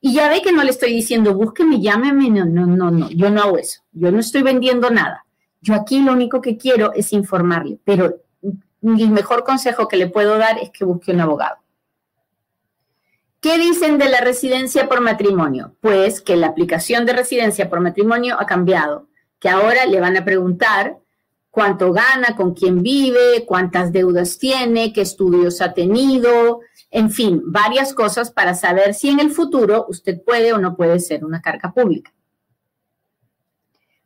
Y 0.00 0.14
ya 0.14 0.30
ve 0.30 0.40
que 0.40 0.50
no 0.50 0.64
le 0.64 0.70
estoy 0.70 0.94
diciendo, 0.94 1.34
búsqueme, 1.34 1.78
llámeme, 1.78 2.30
no, 2.30 2.46
no, 2.46 2.64
no, 2.64 2.90
no, 2.90 3.10
yo 3.10 3.28
no 3.28 3.42
hago 3.42 3.58
eso, 3.58 3.82
yo 3.92 4.10
no 4.10 4.18
estoy 4.18 4.40
vendiendo 4.40 4.88
nada. 4.88 5.26
Yo 5.60 5.74
aquí 5.74 6.00
lo 6.00 6.14
único 6.14 6.40
que 6.40 6.56
quiero 6.56 6.94
es 6.94 7.12
informarle, 7.12 7.78
pero 7.84 8.22
el 8.42 9.10
mejor 9.10 9.44
consejo 9.44 9.88
que 9.88 9.98
le 9.98 10.06
puedo 10.06 10.38
dar 10.38 10.56
es 10.56 10.70
que 10.70 10.86
busque 10.86 11.12
un 11.12 11.20
abogado. 11.20 11.56
¿Qué 13.42 13.58
dicen 13.58 13.98
de 13.98 14.08
la 14.08 14.22
residencia 14.22 14.88
por 14.88 15.02
matrimonio? 15.02 15.76
Pues 15.82 16.22
que 16.22 16.36
la 16.36 16.46
aplicación 16.46 17.04
de 17.04 17.12
residencia 17.12 17.68
por 17.68 17.80
matrimonio 17.80 18.40
ha 18.40 18.46
cambiado, 18.46 19.08
que 19.38 19.50
ahora 19.50 19.84
le 19.84 20.00
van 20.00 20.16
a 20.16 20.24
preguntar 20.24 20.96
cuánto 21.50 21.92
gana, 21.92 22.34
con 22.34 22.54
quién 22.54 22.82
vive, 22.82 23.44
cuántas 23.46 23.92
deudas 23.92 24.38
tiene, 24.38 24.94
qué 24.94 25.02
estudios 25.02 25.60
ha 25.60 25.74
tenido, 25.74 26.60
en 26.92 27.10
fin, 27.10 27.42
varias 27.46 27.94
cosas 27.94 28.30
para 28.30 28.54
saber 28.54 28.92
si 28.92 29.08
en 29.08 29.18
el 29.18 29.30
futuro 29.30 29.86
usted 29.88 30.22
puede 30.22 30.52
o 30.52 30.58
no 30.58 30.76
puede 30.76 31.00
ser 31.00 31.24
una 31.24 31.40
carga 31.40 31.72
pública. 31.72 32.12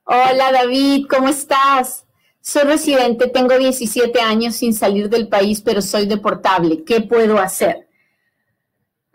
Hola 0.05 0.53
David, 0.53 1.07
¿cómo 1.11 1.29
estás? 1.29 2.07
Soy 2.41 2.63
residente, 2.63 3.27
tengo 3.27 3.59
17 3.59 4.21
años 4.21 4.55
sin 4.55 4.73
salir 4.73 5.11
del 5.11 5.27
país, 5.27 5.61
pero 5.61 5.83
soy 5.83 6.07
deportable. 6.07 6.85
¿Qué 6.85 7.01
puedo 7.01 7.39
hacer? 7.41 7.89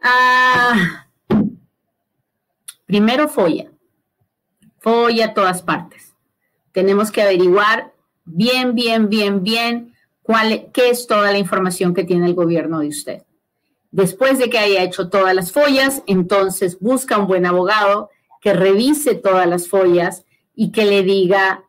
Ah, 0.03 1.07
primero, 2.85 3.29
folla. 3.29 3.71
Folla 4.79 5.27
a 5.27 5.33
todas 5.33 5.61
partes. 5.61 6.13
Tenemos 6.73 7.09
que 7.09 7.21
averiguar 7.21 7.93
bien, 8.25 8.75
bien, 8.75 9.07
bien, 9.07 9.43
bien 9.43 9.95
cuál, 10.23 10.71
qué 10.73 10.89
es 10.89 11.07
toda 11.07 11.31
la 11.31 11.37
información 11.37 11.93
que 11.93 12.03
tiene 12.03 12.25
el 12.25 12.35
gobierno 12.35 12.79
de 12.79 12.89
usted. 12.89 13.23
Después 13.91 14.39
de 14.39 14.49
que 14.49 14.57
haya 14.57 14.83
hecho 14.83 15.09
todas 15.09 15.35
las 15.35 15.51
follas, 15.51 16.01
entonces 16.07 16.79
busca 16.79 17.17
un 17.17 17.27
buen 17.27 17.45
abogado 17.45 18.09
que 18.41 18.53
revise 18.53 19.15
todas 19.15 19.47
las 19.47 19.67
follas 19.67 20.25
y 20.55 20.71
que 20.71 20.85
le 20.85 21.03
diga 21.03 21.65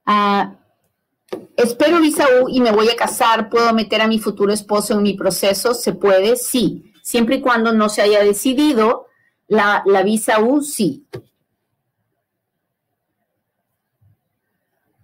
Ah, 0.06 0.54
espero 1.58 2.00
visa 2.00 2.28
U 2.44 2.48
y 2.48 2.62
me 2.62 2.72
voy 2.72 2.90
a 2.90 2.96
casar. 2.96 3.50
¿Puedo 3.50 3.74
meter 3.74 4.02
a 4.02 4.08
mi 4.08 4.20
futuro 4.20 4.54
esposo 4.54 4.94
en 4.94 5.02
mi 5.02 5.16
proceso? 5.16 5.74
¿Se 5.74 5.94
puede? 5.94 6.36
Sí. 6.36 6.94
Siempre 7.02 7.38
y 7.38 7.42
cuando 7.42 7.72
no 7.72 7.90
se 7.90 8.04
haya 8.04 8.24
decidido 8.24 9.08
la, 9.48 9.82
la 9.88 10.04
visa 10.04 10.40
U, 10.40 10.62
sí. 10.62 11.08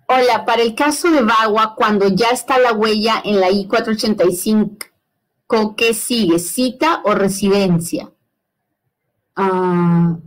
Hola, 0.07 0.45
para 0.45 0.61
el 0.61 0.75
caso 0.75 1.09
de 1.09 1.23
Bagua, 1.23 1.73
cuando 1.75 2.09
ya 2.09 2.29
está 2.29 2.59
la 2.59 2.73
huella 2.73 3.23
en 3.25 3.39
la 3.39 3.49
I-485, 3.49 4.89
¿Con 5.49 5.75
qué 5.75 5.95
sigue? 5.95 6.37
¿Cita 6.37 7.01
o 7.03 7.15
residencia? 7.15 8.11
Ah, 9.35 10.19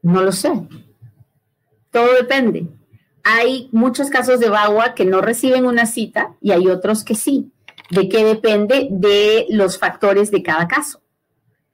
no 0.00 0.22
lo 0.22 0.30
sé. 0.30 0.68
Todo 1.90 2.14
depende. 2.14 2.68
Hay 3.24 3.68
muchos 3.72 4.10
casos 4.10 4.38
de 4.38 4.48
VAWA 4.48 4.94
que 4.94 5.04
no 5.04 5.20
reciben 5.20 5.66
una 5.66 5.86
cita 5.86 6.36
y 6.40 6.52
hay 6.52 6.68
otros 6.68 7.02
que 7.02 7.16
sí. 7.16 7.50
¿De 7.90 8.08
qué 8.08 8.24
depende? 8.24 8.86
De 8.92 9.46
los 9.50 9.76
factores 9.76 10.30
de 10.30 10.44
cada 10.44 10.68
caso, 10.68 11.02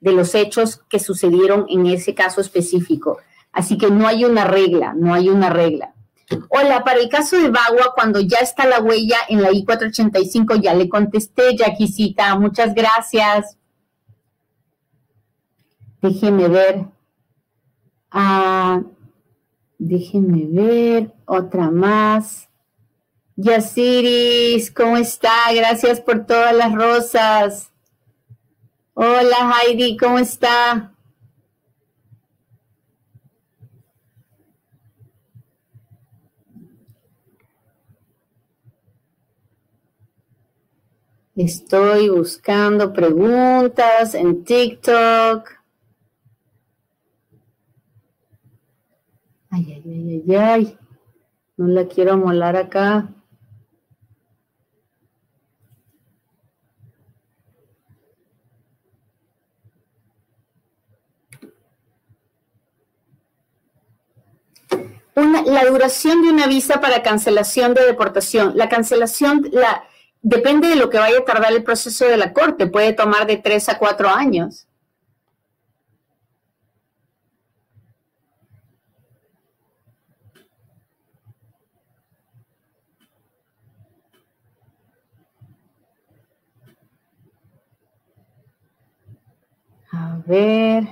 de 0.01 0.13
los 0.13 0.35
hechos 0.35 0.81
que 0.89 0.99
sucedieron 0.99 1.67
en 1.69 1.85
ese 1.85 2.15
caso 2.15 2.41
específico. 2.41 3.19
Así 3.53 3.77
que 3.77 3.91
no 3.91 4.09
hay 4.09 4.25
una 4.25 4.47
regla, 4.47 4.95
no 4.97 5.13
hay 5.13 5.29
una 5.29 5.51
regla. 5.51 5.93
Hola, 6.51 6.85
para 6.85 7.01
el 7.01 7.09
caso 7.09 7.37
de 7.37 7.49
Bagua, 7.49 7.93
cuando 7.95 8.21
ya 8.21 8.39
está 8.39 8.67
la 8.67 8.81
huella 8.81 9.19
en 9.29 9.43
la 9.43 9.51
I-485, 9.51 10.61
ya 10.61 10.75
le 10.75 10.89
contesté, 10.89 11.57
Jaquisita, 11.57 12.39
muchas 12.39 12.75
gracias. 12.75 13.57
Déjeme 16.03 16.49
ver. 16.49 16.85
Ah, 18.11 18.83
déjenme 19.79 20.47
ver, 20.47 21.15
otra 21.25 21.71
más. 21.71 22.49
Yasiris, 23.37 24.71
¿cómo 24.71 24.97
está? 24.97 25.33
Gracias 25.55 26.01
por 26.01 26.27
todas 26.27 26.55
las 26.55 26.75
rosas. 26.75 27.71
Hola 28.95 29.55
Heidi, 29.63 29.97
¿cómo 29.97 30.19
está? 30.19 30.93
Estoy 41.39 42.09
buscando 42.09 42.93
preguntas 42.93 44.13
en 44.17 44.43
TikTok. 44.43 45.49
Ay, 49.49 49.73
ay, 49.73 49.83
ay, 49.87 50.23
ay, 50.27 50.37
ay. 50.37 50.79
No 51.57 51.69
la 51.69 51.87
quiero 51.87 52.17
molar 52.17 52.57
acá. 52.57 53.09
la 65.15 65.65
duración 65.65 66.23
de 66.23 66.31
una 66.31 66.47
visa 66.47 66.81
para 66.81 67.03
cancelación 67.03 67.75
de 67.75 67.85
deportación. 67.85 68.57
La 68.57 68.69
cancelación, 68.69 69.49
la, 69.53 69.85
depende 70.23 70.69
de 70.69 70.77
lo 70.77 70.91
que 70.91 70.99
vaya 70.99 71.19
a 71.19 71.25
tardar 71.25 71.53
el 71.53 71.65
proceso 71.65 72.05
de 72.07 72.17
la 72.17 72.33
corte, 72.33 72.67
puede 72.67 72.93
tomar 72.93 73.27
de 73.27 73.37
tres 73.37 73.69
a 73.69 73.79
cuatro 73.79 74.09
años. 74.09 74.67
A 89.91 90.21
ver, 90.27 90.87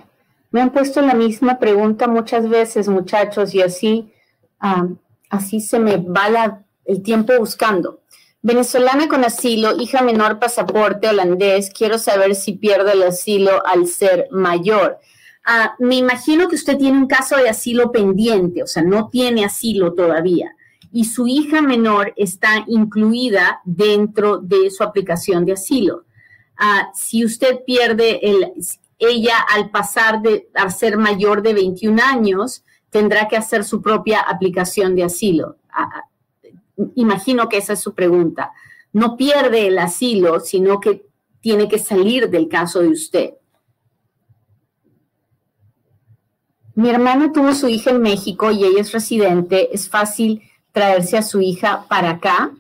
me 0.51 0.63
han 0.63 0.73
puesto 0.73 1.03
la 1.03 1.15
misma 1.15 1.59
pregunta 1.59 2.09
muchas 2.09 2.49
veces, 2.49 2.89
muchachos, 2.89 3.55
y 3.55 3.61
así, 3.61 4.11
así 5.29 5.61
se 5.61 5.79
me 5.79 5.99
va 5.99 6.63
el 6.85 7.03
tiempo 7.03 7.35
buscando. 7.39 8.01
Venezolana 8.47 9.09
con 9.09 9.25
asilo, 9.25 9.75
hija 9.77 10.03
menor, 10.03 10.39
pasaporte 10.39 11.09
holandés. 11.09 11.69
Quiero 11.77 11.99
saber 11.99 12.37
si 12.37 12.53
pierdo 12.53 12.93
el 12.93 13.03
asilo 13.03 13.67
al 13.67 13.89
ser 13.89 14.29
mayor. 14.31 15.01
Ah, 15.45 15.75
me 15.81 15.97
imagino 15.97 16.47
que 16.47 16.55
usted 16.55 16.79
tiene 16.79 16.97
un 16.97 17.09
caso 17.09 17.37
de 17.37 17.49
asilo 17.49 17.91
pendiente, 17.91 18.63
o 18.63 18.69
sea, 18.69 18.85
no 18.85 19.09
tiene 19.09 19.45
asilo 19.45 19.95
todavía. 19.95 20.55
y 20.93 21.07
su 21.07 21.27
hija 21.27 21.61
menor 21.61 22.15
está 22.17 22.65
incluida 22.69 23.61
dentro 23.65 24.39
de 24.39 24.71
su 24.71 24.85
aplicación 24.85 25.45
de 25.45 25.55
asilo. 25.55 26.05
Ah, 26.57 26.93
si 26.95 27.25
usted 27.25 27.65
pierde 27.67 28.21
el, 28.23 28.53
ella 29.01 29.39
al 29.53 29.71
pasar 29.71 30.23
de, 30.23 30.49
a 30.55 30.71
ser 30.71 30.99
mayor 30.99 31.43
de 31.43 31.53
21 31.53 32.01
años, 32.01 32.65
tendrá 32.91 33.27
que 33.27 33.37
hacer 33.37 33.65
su 33.65 33.83
propia 33.83 34.21
aplicación 34.21 34.95
de 34.95 35.03
asilo. 35.03 35.57
Ah, 35.69 36.05
imagino 36.95 37.49
que 37.49 37.59
esa 37.59 37.75
es 37.75 37.81
su 37.81 37.95
pregunta. 37.95 38.53
No 38.93 39.17
pierde 39.17 39.67
el 39.67 39.79
asilo, 39.79 40.41
sino 40.41 40.81
que 40.81 41.07
tiene 41.41 41.69
que 41.69 41.79
salir 41.79 42.29
del 42.31 42.49
caso 42.49 42.81
de 42.81 42.89
usted. 42.89 43.31
Mi 46.75 46.91
hermana 46.91 47.33
tuvo 47.33 47.55
su 47.55 47.69
hija 47.69 47.91
en 47.91 48.03
México 48.03 48.51
y 48.51 48.65
ella 48.65 48.81
es 48.81 48.93
residente. 48.93 49.75
Es 49.75 49.89
fácil 49.89 50.43
traerse 50.73 51.17
a 51.17 51.23
su 51.23 51.41
hija 51.41 51.87
para 51.89 52.11
acá. 52.11 52.51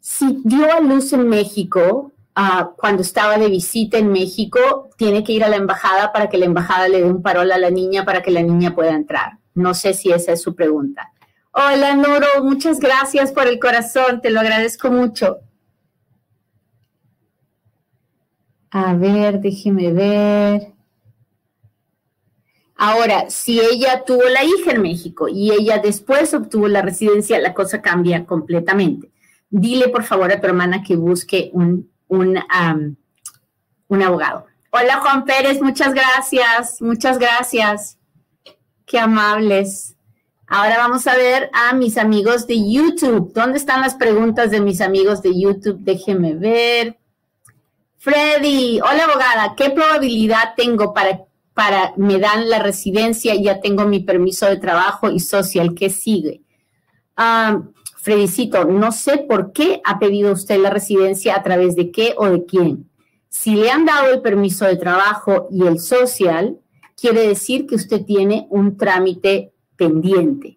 Si 0.00 0.40
dio 0.42 0.72
a 0.72 0.80
luz 0.80 1.12
en 1.12 1.28
México, 1.28 2.10
ah, 2.34 2.72
cuando 2.76 3.02
estaba 3.02 3.38
de 3.38 3.48
visita 3.48 3.98
en 3.98 4.10
México, 4.10 4.90
tiene 4.96 5.22
que 5.22 5.32
ir 5.32 5.44
a 5.44 5.48
la 5.48 5.56
embajada 5.56 6.12
para 6.12 6.28
que 6.28 6.38
la 6.38 6.46
embajada 6.46 6.88
le 6.88 7.02
dé 7.02 7.04
un 7.04 7.22
parol 7.22 7.52
a 7.52 7.58
la 7.58 7.70
niña 7.70 8.04
para 8.04 8.22
que 8.22 8.32
la 8.32 8.42
niña 8.42 8.74
pueda 8.74 8.90
entrar. 8.90 9.38
No 9.54 9.74
sé 9.74 9.94
si 9.94 10.10
esa 10.10 10.32
es 10.32 10.42
su 10.42 10.56
pregunta. 10.56 11.12
Hola, 11.54 11.94
Noro, 11.94 12.42
muchas 12.42 12.80
gracias 12.80 13.30
por 13.30 13.46
el 13.46 13.58
corazón, 13.58 14.22
te 14.22 14.30
lo 14.30 14.40
agradezco 14.40 14.90
mucho. 14.90 15.40
A 18.70 18.94
ver, 18.94 19.38
déjeme 19.38 19.92
ver. 19.92 20.72
Ahora, 22.74 23.28
si 23.28 23.60
ella 23.60 24.02
tuvo 24.06 24.22
la 24.30 24.42
hija 24.42 24.70
en 24.70 24.80
México 24.80 25.28
y 25.28 25.52
ella 25.52 25.76
después 25.76 26.32
obtuvo 26.32 26.68
la 26.68 26.80
residencia, 26.80 27.38
la 27.38 27.52
cosa 27.52 27.82
cambia 27.82 28.24
completamente. 28.24 29.10
Dile 29.50 29.88
por 29.88 30.04
favor 30.04 30.32
a 30.32 30.40
tu 30.40 30.46
hermana 30.46 30.82
que 30.82 30.96
busque 30.96 31.50
un, 31.52 31.90
un, 32.08 32.42
un 33.88 34.02
abogado. 34.02 34.46
Hola 34.70 35.00
Juan 35.00 35.26
Pérez, 35.26 35.60
muchas 35.60 35.92
gracias, 35.92 36.80
muchas 36.80 37.18
gracias. 37.18 37.98
Qué 38.86 38.98
amables. 38.98 39.96
Ahora 40.54 40.76
vamos 40.76 41.06
a 41.06 41.16
ver 41.16 41.48
a 41.54 41.72
mis 41.72 41.96
amigos 41.96 42.46
de 42.46 42.58
YouTube. 42.70 43.32
¿Dónde 43.32 43.56
están 43.56 43.80
las 43.80 43.94
preguntas 43.94 44.50
de 44.50 44.60
mis 44.60 44.82
amigos 44.82 45.22
de 45.22 45.32
YouTube? 45.40 45.78
Déjeme 45.80 46.34
ver. 46.34 46.98
Freddy, 47.96 48.78
hola 48.80 49.04
abogada, 49.04 49.54
¿qué 49.56 49.70
probabilidad 49.70 50.52
tengo 50.54 50.92
para 50.92 51.22
para, 51.54 51.94
me 51.96 52.18
dan 52.18 52.50
la 52.50 52.58
residencia, 52.58 53.34
ya 53.34 53.60
tengo 53.60 53.86
mi 53.86 54.00
permiso 54.00 54.44
de 54.44 54.58
trabajo 54.58 55.10
y 55.10 55.20
social, 55.20 55.74
¿qué 55.74 55.88
sigue? 55.88 56.42
Um, 57.16 57.72
Fredicito, 57.96 58.66
no 58.66 58.92
sé 58.92 59.18
por 59.18 59.52
qué 59.52 59.80
ha 59.84 59.98
pedido 59.98 60.32
usted 60.32 60.60
la 60.60 60.68
residencia, 60.68 61.34
a 61.34 61.42
través 61.42 61.76
de 61.76 61.90
qué 61.90 62.14
o 62.18 62.26
de 62.28 62.44
quién. 62.44 62.90
Si 63.30 63.54
le 63.54 63.70
han 63.70 63.86
dado 63.86 64.12
el 64.12 64.20
permiso 64.20 64.66
de 64.66 64.76
trabajo 64.76 65.48
y 65.50 65.66
el 65.66 65.78
social, 65.78 66.58
quiere 66.94 67.26
decir 67.26 67.66
que 67.66 67.76
usted 67.76 68.04
tiene 68.04 68.46
un 68.50 68.76
trámite 68.76 69.52
pendiente. 69.76 70.56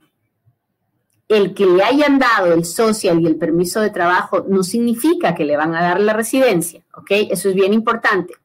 El 1.27 1.53
que 1.53 1.65
le 1.65 1.83
hayan 1.83 2.19
dado 2.19 2.53
el 2.53 2.65
social 2.65 3.19
y 3.19 3.25
el 3.25 3.37
permiso 3.37 3.81
de 3.81 3.89
trabajo 3.89 4.45
no 4.47 4.61
significa 4.63 5.33
que 5.33 5.45
le 5.45 5.57
van 5.57 5.75
a 5.75 5.81
dar 5.81 5.99
la 5.99 6.13
residencia, 6.13 6.85
¿ok? 6.95 7.11
Eso 7.31 7.49
es 7.49 7.55
bien 7.55 7.73
importante. 7.73 8.35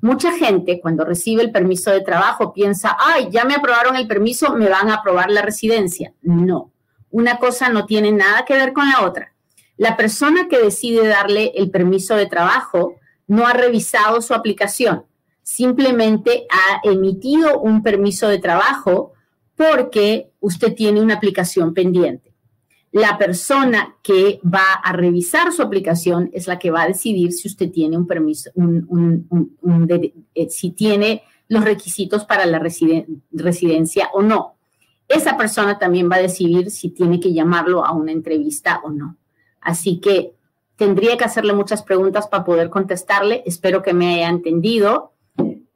Mucha 0.00 0.32
gente 0.32 0.80
cuando 0.80 1.04
recibe 1.04 1.42
el 1.42 1.50
permiso 1.50 1.90
de 1.90 2.02
trabajo 2.02 2.52
piensa, 2.52 2.96
ay, 3.00 3.28
ya 3.30 3.44
me 3.44 3.54
aprobaron 3.54 3.96
el 3.96 4.06
permiso, 4.06 4.54
me 4.54 4.68
van 4.68 4.88
a 4.90 4.94
aprobar 4.94 5.30
la 5.30 5.42
residencia. 5.42 6.14
No, 6.22 6.72
una 7.10 7.38
cosa 7.38 7.68
no 7.70 7.84
tiene 7.86 8.12
nada 8.12 8.44
que 8.44 8.54
ver 8.54 8.72
con 8.72 8.88
la 8.88 9.04
otra. 9.04 9.34
La 9.76 9.96
persona 9.96 10.46
que 10.48 10.58
decide 10.58 11.06
darle 11.06 11.52
el 11.56 11.70
permiso 11.70 12.14
de 12.14 12.26
trabajo 12.26 12.94
no 13.26 13.46
ha 13.46 13.52
revisado 13.52 14.20
su 14.22 14.34
aplicación, 14.34 15.04
simplemente 15.42 16.46
ha 16.50 16.80
emitido 16.88 17.58
un 17.60 17.82
permiso 17.82 18.28
de 18.28 18.38
trabajo 18.38 19.14
porque 19.58 20.30
usted 20.40 20.74
tiene 20.74 21.02
una 21.02 21.14
aplicación 21.14 21.74
pendiente 21.74 22.28
la 22.92 23.18
persona 23.18 23.96
que 24.02 24.40
va 24.42 24.72
a 24.82 24.92
revisar 24.92 25.52
su 25.52 25.62
aplicación 25.62 26.30
es 26.32 26.46
la 26.46 26.58
que 26.58 26.70
va 26.70 26.82
a 26.82 26.88
decidir 26.88 27.32
si 27.32 27.48
usted 27.48 27.70
tiene 27.70 27.96
un 27.96 28.06
permiso, 28.06 28.50
eh, 30.34 30.48
si 30.48 30.70
tiene 30.70 31.22
los 31.48 31.64
requisitos 31.64 32.24
para 32.24 32.46
la 32.46 32.58
residencia 32.58 34.10
o 34.12 34.22
no. 34.22 34.54
Esa 35.06 35.36
persona 35.36 35.78
también 35.78 36.10
va 36.10 36.16
a 36.16 36.22
decidir 36.22 36.70
si 36.70 36.90
tiene 36.90 37.20
que 37.20 37.32
llamarlo 37.32 37.84
a 37.84 37.92
una 37.92 38.12
entrevista 38.12 38.80
o 38.84 38.90
no. 38.90 39.16
Así 39.60 40.00
que 40.00 40.34
tendría 40.76 41.16
que 41.16 41.24
hacerle 41.24 41.52
muchas 41.52 41.82
preguntas 41.82 42.26
para 42.28 42.44
poder 42.44 42.70
contestarle. 42.70 43.42
Espero 43.46 43.82
que 43.82 43.94
me 43.94 44.14
haya 44.14 44.28
entendido, 44.28 45.12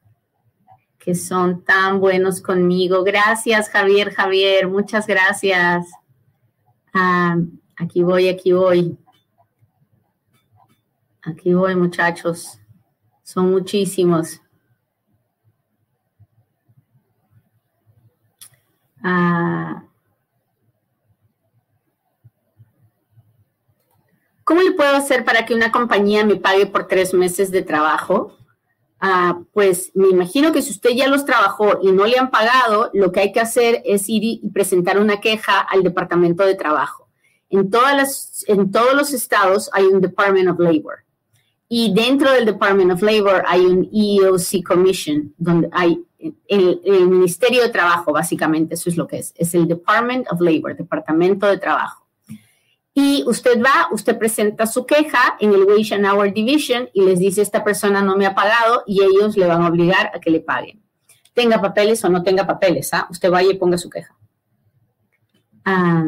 que 1.10 1.16
son 1.16 1.64
tan 1.64 2.00
buenos 2.00 2.40
conmigo. 2.40 3.04
Gracias, 3.04 3.68
Javier, 3.70 4.14
Javier, 4.14 4.68
muchas 4.68 5.08
gracias. 5.08 5.88
Ah, 6.94 7.36
aquí 7.78 8.04
voy, 8.04 8.30
aquí 8.30 8.52
voy. 8.52 8.96
Aquí 11.24 11.52
voy, 11.52 11.76
muchachos. 11.76 12.60
Son 13.24 13.50
muchísimos. 13.50 14.40
Ah. 19.02 19.82
¿Cómo 24.44 24.62
le 24.62 24.74
puedo 24.74 24.96
hacer 24.96 25.26
para 25.26 25.48
que 25.48 25.56
una 25.56 25.72
compañía 25.72 26.24
me 26.24 26.36
pague 26.36 26.68
por 26.68 26.88
tres 26.88 27.16
meses 27.16 27.50
de 27.50 27.64
trabajo? 27.64 28.39
Ah, 29.00 29.40
pues 29.54 29.92
me 29.96 30.10
imagino 30.10 30.52
que 30.52 30.62
si 30.62 30.72
usted 30.72 30.90
ya 30.92 31.08
los 31.08 31.26
trabajó 31.26 31.80
y 31.82 31.92
no 31.92 32.06
le 32.06 32.18
han 32.18 32.30
pagado, 32.30 32.90
lo 32.94 33.12
que 33.12 33.22
hay 33.22 33.32
que 33.32 33.40
hacer 33.40 33.82
es 33.86 34.10
ir 34.10 34.24
y 34.24 34.50
presentar 34.54 35.00
una 35.00 35.22
queja 35.22 35.60
al 35.60 35.84
Departamento 35.84 36.46
de 36.46 36.56
Trabajo. 36.56 37.08
En, 37.50 37.70
todas 37.70 37.96
las, 37.96 38.44
en 38.48 38.72
todos 38.72 38.94
los 38.94 39.14
estados 39.14 39.70
hay 39.74 39.86
un 39.86 40.02
Department 40.02 40.50
of 40.50 40.60
Labor. 40.60 41.06
Y 41.70 41.94
dentro 41.94 42.32
del 42.32 42.46
Department 42.46 42.92
of 42.92 43.02
Labor 43.02 43.44
hay 43.48 43.66
un 43.66 43.90
EEOC 43.94 44.64
Commission, 44.64 45.34
donde 45.38 45.70
hay 45.72 46.04
el, 46.48 47.08
Ministerio 47.08 47.62
de 47.62 47.70
Trabajo, 47.70 48.12
básicamente, 48.12 48.74
eso 48.74 48.90
es 48.90 48.98
lo 48.98 49.08
que 49.08 49.20
es. 49.20 49.34
Es 49.38 49.54
el 49.54 49.68
Department 49.68 50.28
of 50.32 50.42
Labor, 50.42 50.76
Departamento 50.76 51.48
de 51.48 51.58
Trabajo. 51.58 51.99
Y 53.02 53.24
usted 53.26 53.62
va, 53.64 53.88
usted 53.94 54.18
presenta 54.18 54.68
su 54.68 54.86
queja 54.86 55.38
en 55.40 55.54
el 55.54 55.64
Wage 55.64 55.94
and 55.94 56.06
Hour 56.06 56.34
Division 56.34 56.90
y 56.92 57.02
les 57.04 57.18
dice, 57.18 57.42
esta 57.42 57.64
persona 57.64 58.02
no 58.02 58.18
me 58.18 58.26
ha 58.26 58.36
pagado 58.36 58.84
y 58.86 59.02
ellos 59.02 59.38
le 59.38 59.48
van 59.48 59.62
a 59.62 59.70
obligar 59.70 60.12
a 60.14 60.20
que 60.20 60.30
le 60.30 60.42
paguen. 60.42 60.84
Tenga 61.34 61.62
papeles 61.62 62.04
o 62.04 62.10
no 62.10 62.24
tenga 62.24 62.46
papeles, 62.46 62.94
¿ah? 62.94 63.08
Usted 63.10 63.32
vaya 63.32 63.52
y 63.52 63.58
ponga 63.58 63.78
su 63.78 63.90
queja. 63.90 64.14
Ah, 65.64 66.08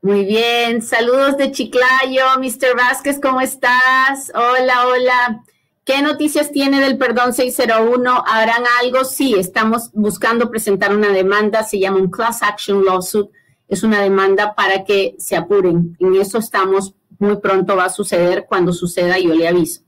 muy 0.00 0.24
bien, 0.24 0.80
saludos 0.80 1.36
de 1.36 1.52
Chiclayo, 1.52 2.24
Mr. 2.38 2.74
Vázquez, 2.74 3.20
¿cómo 3.20 3.42
estás? 3.42 4.32
Hola, 4.34 4.86
hola. 4.86 5.44
¿Qué 5.84 6.00
noticias 6.00 6.52
tiene 6.52 6.80
del 6.80 6.96
perdón 6.96 7.34
601? 7.34 8.24
¿Habrán 8.26 8.64
algo? 8.82 9.04
Sí, 9.04 9.34
estamos 9.34 9.90
buscando 9.92 10.50
presentar 10.50 10.96
una 10.96 11.08
demanda, 11.10 11.64
se 11.64 11.78
llama 11.78 11.98
un 11.98 12.10
Class 12.10 12.42
Action 12.42 12.82
Lawsuit, 12.82 13.28
es 13.70 13.84
una 13.84 14.02
demanda 14.02 14.54
para 14.56 14.84
que 14.84 15.14
se 15.18 15.36
apuren. 15.36 15.96
En 16.00 16.16
eso 16.16 16.38
estamos, 16.38 16.92
muy 17.20 17.36
pronto 17.36 17.76
va 17.76 17.84
a 17.84 17.88
suceder, 17.88 18.46
cuando 18.48 18.72
suceda 18.72 19.16
yo 19.18 19.32
le 19.32 19.46
aviso. 19.46 19.82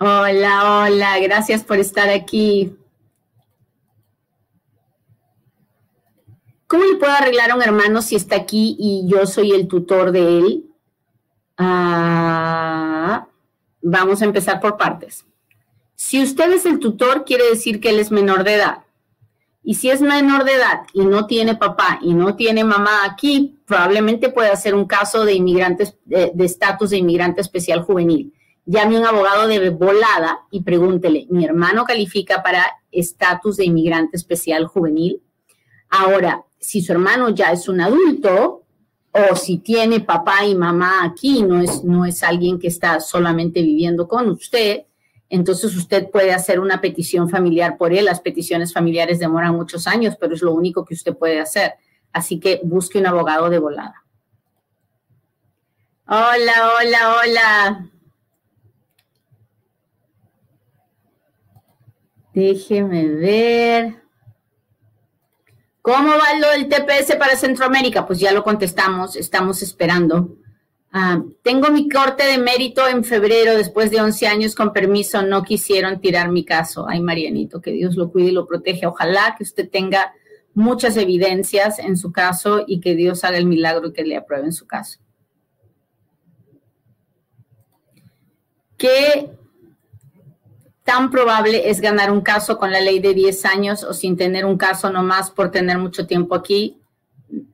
Hola, 0.00 0.86
hola, 0.86 1.18
gracias 1.20 1.62
por 1.62 1.78
estar 1.78 2.08
aquí. 2.08 2.74
¿Cómo 6.66 6.84
le 6.84 6.96
puedo 6.96 7.12
arreglar 7.12 7.50
a 7.50 7.54
un 7.54 7.62
hermano 7.62 8.00
si 8.00 8.16
está 8.16 8.36
aquí 8.36 8.74
y 8.78 9.06
yo 9.06 9.26
soy 9.26 9.52
el 9.52 9.68
tutor 9.68 10.10
de 10.10 10.38
él? 10.38 10.64
Ah, 11.58 13.28
vamos 13.82 14.22
a 14.22 14.24
empezar 14.24 14.58
por 14.58 14.78
partes. 14.78 15.26
Si 15.94 16.22
usted 16.22 16.50
es 16.50 16.64
el 16.64 16.78
tutor, 16.78 17.26
quiere 17.26 17.50
decir 17.50 17.78
que 17.78 17.90
él 17.90 17.98
es 17.98 18.10
menor 18.10 18.42
de 18.42 18.54
edad. 18.54 18.84
Y 19.64 19.74
si 19.74 19.90
es 19.90 20.00
menor 20.00 20.44
de 20.44 20.54
edad 20.54 20.82
y 20.92 21.04
no 21.04 21.26
tiene 21.26 21.54
papá 21.54 22.00
y 22.02 22.14
no 22.14 22.34
tiene 22.34 22.64
mamá 22.64 23.04
aquí, 23.04 23.60
probablemente 23.64 24.28
pueda 24.28 24.54
ser 24.56 24.74
un 24.74 24.86
caso 24.86 25.24
de 25.24 25.34
inmigrantes, 25.34 25.96
de 26.04 26.32
estatus 26.38 26.90
de, 26.90 26.96
inmigrante 26.98 27.40
especial 27.40 27.82
juvenil. 27.82 28.34
Llame 28.64 28.96
a 28.96 29.00
un 29.00 29.06
abogado 29.06 29.46
de 29.46 29.70
volada 29.70 30.40
y 30.50 30.62
pregúntele, 30.62 31.26
¿mi 31.30 31.44
hermano 31.44 31.84
califica 31.84 32.42
para 32.42 32.64
estatus 32.90 33.56
de 33.56 33.66
inmigrante 33.66 34.16
especial 34.16 34.66
juvenil? 34.66 35.22
Ahora, 35.88 36.44
si 36.58 36.80
su 36.80 36.92
hermano 36.92 37.30
ya 37.30 37.52
es 37.52 37.68
un 37.68 37.80
adulto 37.80 38.64
o 39.12 39.36
si 39.36 39.58
tiene 39.58 40.00
papá 40.00 40.44
y 40.44 40.54
mamá 40.54 41.04
aquí, 41.04 41.42
no 41.42 41.60
es, 41.60 41.84
no 41.84 42.04
es 42.04 42.22
alguien 42.22 42.58
que 42.58 42.68
está 42.68 42.98
solamente 42.98 43.62
viviendo 43.62 44.08
con 44.08 44.28
usted, 44.30 44.84
entonces 45.32 45.74
usted 45.74 46.10
puede 46.10 46.34
hacer 46.34 46.60
una 46.60 46.82
petición 46.82 47.30
familiar 47.30 47.78
por 47.78 47.94
él. 47.94 48.04
Las 48.04 48.20
peticiones 48.20 48.74
familiares 48.74 49.18
demoran 49.18 49.56
muchos 49.56 49.86
años, 49.86 50.14
pero 50.20 50.34
es 50.34 50.42
lo 50.42 50.52
único 50.52 50.84
que 50.84 50.92
usted 50.92 51.16
puede 51.16 51.40
hacer. 51.40 51.72
Así 52.12 52.38
que 52.38 52.60
busque 52.62 52.98
un 52.98 53.06
abogado 53.06 53.48
de 53.48 53.58
volada. 53.58 54.04
Hola, 56.06 56.52
hola, 56.78 57.16
hola. 57.16 57.90
Déjeme 62.34 63.08
ver. 63.08 64.02
¿Cómo 65.80 66.08
va 66.10 66.38
lo 66.38 66.50
del 66.50 66.68
TPS 66.68 67.16
para 67.16 67.36
Centroamérica? 67.36 68.06
Pues 68.06 68.20
ya 68.20 68.32
lo 68.32 68.44
contestamos, 68.44 69.16
estamos 69.16 69.62
esperando. 69.62 70.36
Ah, 70.94 71.22
tengo 71.42 71.70
mi 71.70 71.88
corte 71.88 72.22
de 72.24 72.36
mérito 72.36 72.86
en 72.86 73.02
febrero, 73.02 73.56
después 73.56 73.90
de 73.90 74.02
11 74.02 74.26
años 74.26 74.54
con 74.54 74.74
permiso, 74.74 75.22
no 75.22 75.42
quisieron 75.42 76.02
tirar 76.02 76.30
mi 76.30 76.44
caso. 76.44 76.86
Ay, 76.86 77.00
Marianito, 77.00 77.62
que 77.62 77.72
Dios 77.72 77.96
lo 77.96 78.12
cuide 78.12 78.28
y 78.28 78.32
lo 78.32 78.46
protege. 78.46 78.86
Ojalá 78.86 79.34
que 79.36 79.42
usted 79.42 79.70
tenga 79.70 80.12
muchas 80.52 80.98
evidencias 80.98 81.78
en 81.78 81.96
su 81.96 82.12
caso 82.12 82.64
y 82.66 82.80
que 82.80 82.94
Dios 82.94 83.24
haga 83.24 83.38
el 83.38 83.46
milagro 83.46 83.94
que 83.94 84.04
le 84.04 84.18
aprueben 84.18 84.52
su 84.52 84.66
caso. 84.66 84.98
¿Qué 88.76 89.30
tan 90.84 91.10
probable 91.10 91.70
es 91.70 91.80
ganar 91.80 92.10
un 92.10 92.20
caso 92.20 92.58
con 92.58 92.70
la 92.70 92.80
ley 92.80 92.98
de 92.98 93.14
10 93.14 93.46
años 93.46 93.82
o 93.82 93.94
sin 93.94 94.18
tener 94.18 94.44
un 94.44 94.58
caso 94.58 94.90
nomás 94.90 95.30
por 95.30 95.50
tener 95.50 95.78
mucho 95.78 96.06
tiempo 96.06 96.34
aquí? 96.34 96.82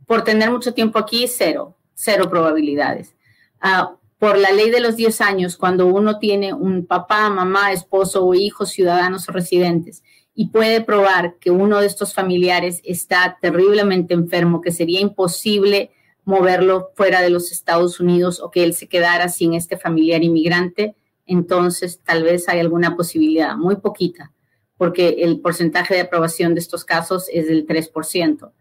Por 0.09 0.25
tener 0.25 0.51
mucho 0.51 0.75
tiempo 0.75 0.99
aquí, 0.99 1.29
cero, 1.29 1.77
cero 1.95 2.29
probabilidades. 2.29 3.15
Ah, 3.61 3.95
por 4.19 4.37
la 4.37 4.51
ley 4.51 4.71
de 4.71 4.81
los 4.81 4.97
10 4.97 5.21
años, 5.21 5.57
cuando 5.57 5.87
uno 5.87 6.19
tiene 6.19 6.53
un 6.53 6.87
papá, 6.87 7.31
mamá, 7.31 7.73
esposo 7.73 8.27
o 8.27 8.35
hijos 8.35 8.71
ciudadanos 8.71 9.29
o 9.29 9.33
residentes 9.33 10.03
y 10.35 10.51
puede 10.51 10.81
probar 10.81 11.37
que 11.41 11.51
uno 11.51 11.81
de 11.81 11.87
estos 11.87 12.15
familiares 12.15 12.81
está 12.85 13.39
terriblemente 13.41 14.15
enfermo, 14.15 14.61
que 14.61 14.71
sería 14.71 15.01
imposible 15.01 15.91
moverlo 16.25 16.91
fuera 16.95 17.23
de 17.23 17.31
los 17.31 17.51
Estados 17.51 18.01
Unidos 18.01 18.41
o 18.41 18.51
que 18.51 18.63
él 18.63 18.75
se 18.75 18.89
quedara 18.89 19.29
sin 19.29 19.55
este 19.55 19.77
familiar 19.77 20.23
inmigrante, 20.23 20.95
entonces 21.27 22.01
tal 22.05 22.23
vez 22.23 22.49
hay 22.49 22.61
alguna 22.61 22.97
posibilidad, 22.97 23.57
muy 23.57 23.77
poquita, 23.77 24.33
porque 24.77 25.09
el 25.21 25.41
porcentaje 25.41 25.95
de 25.95 26.03
aprobación 26.03 26.55
de 26.55 26.61
estos 26.61 26.85
casos 26.85 27.27
es 27.33 27.49
del 27.49 27.67
3%, 27.67 28.53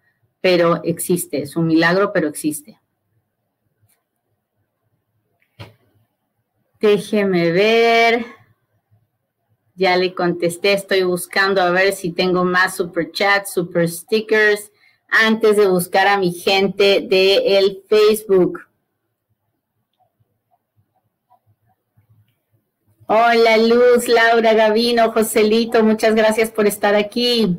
pero 0.42 0.82
existe, 0.84 1.42
es 1.42 1.56
un 1.56 1.68
milagro, 1.68 2.12
pero 2.14 2.28
existe. 2.28 2.80
Déjeme 6.80 7.52
ver. 7.52 8.26
Ya 9.76 9.96
le 9.96 10.14
contesté, 10.14 10.74
estoy 10.74 11.04
buscando 11.04 11.62
a 11.62 11.70
ver 11.72 11.94
si 11.94 12.12
tengo 12.12 12.44
más 12.44 12.76
super 12.76 13.12
chats, 13.12 13.54
super 13.54 13.88
stickers, 13.88 14.72
antes 15.08 15.56
de 15.56 15.68
buscar 15.68 16.08
a 16.08 16.18
mi 16.18 16.32
gente 16.32 17.02
de 17.02 17.58
el 17.58 17.84
Facebook. 17.88 18.62
Hola 23.08 23.58
Luz, 23.58 24.08
Laura, 24.08 24.54
Gavino, 24.54 25.12
Joselito, 25.12 25.84
muchas 25.84 26.14
gracias 26.14 26.50
por 26.52 26.68
estar 26.68 26.96
aquí. 26.96 27.58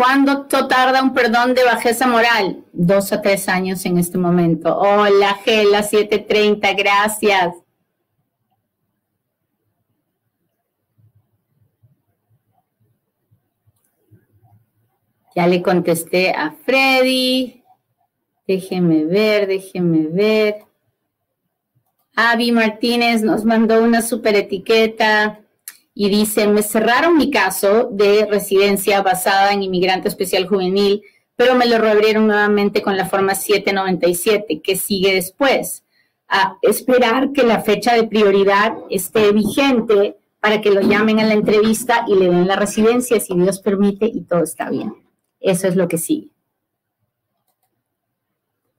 ¿Cuánto 0.00 0.66
tarda 0.66 1.02
un 1.02 1.12
perdón 1.12 1.52
de 1.52 1.62
bajeza 1.62 2.06
moral? 2.06 2.64
Dos 2.72 3.12
a 3.12 3.20
tres 3.20 3.50
años 3.50 3.84
en 3.84 3.98
este 3.98 4.16
momento. 4.16 4.74
Hola, 4.74 5.34
Gela 5.44 5.82
730, 5.82 6.72
gracias. 6.72 7.54
Ya 15.36 15.46
le 15.46 15.60
contesté 15.60 16.30
a 16.30 16.52
Freddy. 16.64 17.62
Déjeme 18.48 19.04
ver, 19.04 19.48
déjeme 19.48 20.06
ver. 20.06 20.64
Avi 22.16 22.52
Martínez 22.52 23.22
nos 23.22 23.44
mandó 23.44 23.84
una 23.84 24.00
super 24.00 24.34
etiqueta 24.34 25.40
y 25.94 26.08
dice, 26.08 26.46
me 26.46 26.62
cerraron 26.62 27.16
mi 27.16 27.30
caso 27.30 27.88
de 27.90 28.26
residencia 28.26 29.02
basada 29.02 29.52
en 29.52 29.62
inmigrante 29.62 30.08
especial 30.08 30.46
juvenil, 30.46 31.02
pero 31.36 31.54
me 31.54 31.66
lo 31.66 31.78
reabrieron 31.78 32.26
nuevamente 32.26 32.82
con 32.82 32.96
la 32.96 33.06
forma 33.06 33.34
797. 33.34 34.60
¿Qué 34.62 34.76
sigue 34.76 35.14
después? 35.14 35.84
A 36.28 36.56
esperar 36.62 37.32
que 37.32 37.42
la 37.42 37.60
fecha 37.60 37.94
de 37.94 38.04
prioridad 38.04 38.74
esté 38.88 39.32
vigente 39.32 40.16
para 40.38 40.60
que 40.60 40.70
lo 40.70 40.80
llamen 40.80 41.18
a 41.18 41.24
la 41.24 41.34
entrevista 41.34 42.04
y 42.06 42.14
le 42.14 42.26
den 42.26 42.46
la 42.46 42.56
residencia, 42.56 43.20
si 43.20 43.34
Dios 43.34 43.60
permite, 43.60 44.06
y 44.06 44.22
todo 44.22 44.44
está 44.44 44.70
bien. 44.70 44.94
Eso 45.40 45.66
es 45.66 45.76
lo 45.76 45.88
que 45.88 45.98
sigue. 45.98 46.30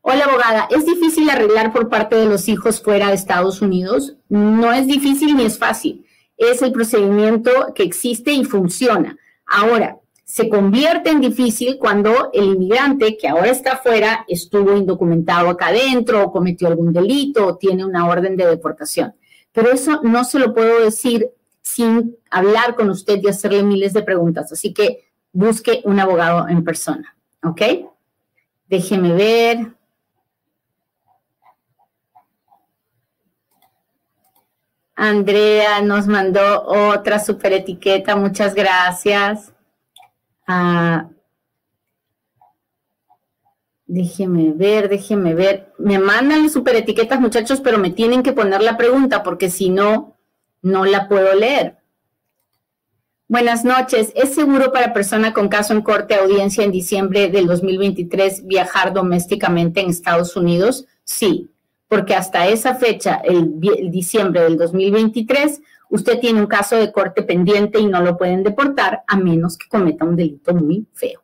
Hola 0.02 0.26
abogada, 0.26 0.68
¿es 0.72 0.86
difícil 0.86 1.30
arreglar 1.30 1.72
por 1.72 1.90
parte 1.90 2.16
de 2.16 2.26
los 2.26 2.48
hijos 2.48 2.82
fuera 2.82 3.10
de 3.10 3.14
Estados 3.14 3.62
Unidos? 3.62 4.16
No 4.30 4.74
es 4.74 4.88
difícil 4.88 5.36
ni 5.36 5.44
es 5.44 5.60
fácil 5.60 6.06
es 6.42 6.62
el 6.62 6.72
procedimiento 6.72 7.52
que 7.76 7.84
existe 7.84 8.32
y 8.32 8.44
funciona. 8.44 9.16
Ahora, 9.46 9.98
se 10.24 10.50
convierte 10.50 11.10
en 11.10 11.22
difícil 11.22 11.78
cuando 11.78 12.32
el 12.34 12.46
inmigrante 12.46 13.18
que 13.18 13.28
ahora 13.28 13.50
está 13.50 13.74
afuera 13.74 14.26
estuvo 14.28 14.76
indocumentado 14.76 15.50
acá 15.50 15.68
adentro 15.68 16.24
o 16.24 16.32
cometió 16.32 16.68
algún 16.68 16.94
delito 16.94 17.46
o 17.46 17.58
tiene 17.58 17.86
una 17.86 18.08
orden 18.08 18.38
de 18.38 18.48
deportación. 18.48 19.14
Pero 19.52 19.72
eso 19.72 20.02
no 20.04 20.24
se 20.24 20.40
lo 20.40 20.54
puedo 20.54 20.84
decir 20.84 21.30
sin 21.62 22.16
hablar 22.30 22.76
con 22.76 22.90
usted 22.90 23.20
y 23.22 23.28
hacerle 23.28 23.62
miles 23.62 23.94
de 23.94 24.04
preguntas. 24.04 24.52
Así 24.52 24.74
que 24.74 25.10
busque 25.34 25.82
un 25.84 26.00
abogado 26.00 26.48
en 26.48 26.64
persona. 26.64 27.16
¿Ok? 27.44 27.62
Déjeme 28.68 29.14
ver. 29.14 29.74
Andrea 35.02 35.82
nos 35.82 36.06
mandó 36.06 36.62
otra 36.64 37.18
super 37.18 37.54
etiqueta, 37.54 38.16
muchas 38.16 38.54
gracias. 38.54 39.52
Ah, 40.46 41.10
déjeme 43.88 44.52
ver, 44.52 44.90
déjeme 44.90 45.34
ver. 45.34 45.74
Me 45.80 45.98
mandan 45.98 46.52
super 46.52 46.76
etiquetas, 46.76 47.20
muchachos, 47.20 47.62
pero 47.62 47.80
me 47.80 47.90
tienen 47.90 48.22
que 48.22 48.32
poner 48.32 48.62
la 48.62 48.78
pregunta 48.78 49.24
porque 49.24 49.50
si 49.50 49.72
no, 49.72 50.18
no 50.62 50.86
la 50.86 51.10
puedo 51.10 51.34
leer. 51.34 51.78
Buenas 53.28 53.66
noches. 53.66 54.12
¿Es 54.14 54.36
seguro 54.36 54.72
para 54.72 54.94
persona 54.94 55.34
con 55.34 55.50
caso 55.50 55.74
en 55.74 55.82
corte 55.82 56.14
audiencia 56.14 56.64
en 56.64 56.72
diciembre 56.72 57.30
del 57.30 57.48
2023 57.48 58.46
viajar 58.46 58.94
domésticamente 58.94 59.82
en 59.82 59.90
Estados 59.90 60.36
Unidos? 60.36 60.86
Sí 61.04 61.52
porque 61.92 62.16
hasta 62.16 62.48
esa 62.48 62.76
fecha, 62.76 63.16
el, 63.22 63.60
diciembre 63.92 64.44
del 64.44 64.58
2023, 64.58 65.62
usted 65.90 66.22
tiene 66.22 66.40
un 66.40 66.48
caso 66.48 66.78
de 66.78 66.90
corte 66.90 67.22
pendiente 67.22 67.82
y 67.82 67.86
no 67.86 68.02
lo 68.02 68.18
pueden 68.18 68.44
deportar 68.44 69.04
a 69.06 69.18
menos 69.18 69.58
que 69.58 69.68
cometa 69.68 70.06
un 70.06 70.16
delito 70.16 70.54
muy 70.54 70.88
feo. 70.94 71.22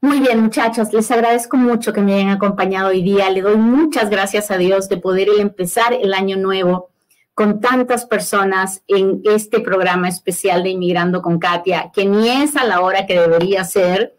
Muy 0.00 0.20
bien, 0.20 0.38
muchachos, 0.38 0.92
les 0.92 1.10
agradezco 1.10 1.56
mucho 1.56 1.92
que 1.92 2.02
me 2.02 2.14
hayan 2.14 2.28
acompañado 2.28 2.90
hoy 2.90 3.02
día. 3.02 3.28
Le 3.30 3.42
doy 3.42 3.56
muchas 3.56 4.10
gracias 4.10 4.52
a 4.52 4.58
Dios 4.58 4.88
de 4.88 4.98
poder 4.98 5.26
empezar 5.40 5.92
el 5.92 6.14
año 6.14 6.36
nuevo 6.36 6.90
con 7.34 7.60
tantas 7.60 8.06
personas 8.06 8.84
en 8.86 9.22
este 9.24 9.58
programa 9.58 10.08
especial 10.08 10.62
de 10.62 10.68
Inmigrando 10.68 11.20
con 11.20 11.40
Katia, 11.40 11.90
que 11.92 12.04
ni 12.04 12.28
es 12.28 12.54
a 12.54 12.64
la 12.64 12.80
hora 12.80 13.06
que 13.06 13.18
debería 13.18 13.64
ser. 13.64 14.16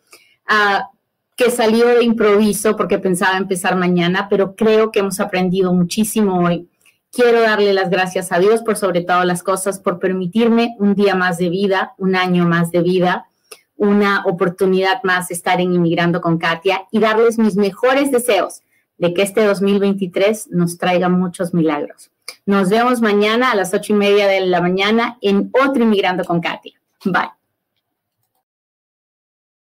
Uh, 0.50 0.95
que 1.36 1.52
salió 1.52 1.88
de 1.88 2.04
improviso 2.04 2.76
porque 2.76 2.98
pensaba 2.98 3.38
empezar 3.38 3.76
mañana, 3.76 4.28
pero 4.30 4.56
creo 4.56 4.92
que 4.92 5.00
hemos 5.00 5.20
aprendido 5.20 5.74
muchísimo 5.74 6.46
hoy. 6.46 6.70
Quiero 7.12 7.42
darle 7.42 7.74
las 7.74 7.90
gracias 7.90 8.32
a 8.32 8.40
Dios 8.40 8.62
por 8.62 8.78
sobre 8.78 9.02
todas 9.02 9.26
las 9.26 9.44
cosas, 9.44 9.80
por 9.80 10.00
permitirme 10.00 10.76
un 10.80 10.96
día 10.96 11.16
más 11.16 11.38
de 11.38 11.50
vida, 11.50 11.94
un 11.98 12.16
año 12.16 12.46
más 12.46 12.72
de 12.72 12.82
vida, 12.82 13.28
una 13.78 14.24
oportunidad 14.26 15.04
más 15.04 15.30
de 15.30 15.36
estar 15.36 15.60
en 15.60 15.74
Inmigrando 15.74 16.22
con 16.22 16.38
Katia 16.38 16.88
y 16.92 17.00
darles 17.00 17.38
mis 17.38 17.56
mejores 17.56 18.12
deseos 18.12 18.62
de 18.98 19.14
que 19.14 19.22
este 19.22 19.44
2023 19.44 20.50
nos 20.52 20.78
traiga 20.78 21.10
muchos 21.10 21.54
milagros. 21.54 22.12
Nos 22.46 22.70
vemos 22.70 23.02
mañana 23.02 23.52
a 23.52 23.56
las 23.56 23.74
ocho 23.74 23.94
y 23.94 23.96
media 23.98 24.28
de 24.28 24.42
la 24.42 24.62
mañana 24.62 25.18
en 25.22 25.52
otro 25.54 25.84
Inmigrando 25.84 26.24
con 26.24 26.40
Katia. 26.40 26.74
Bye. 27.04 27.45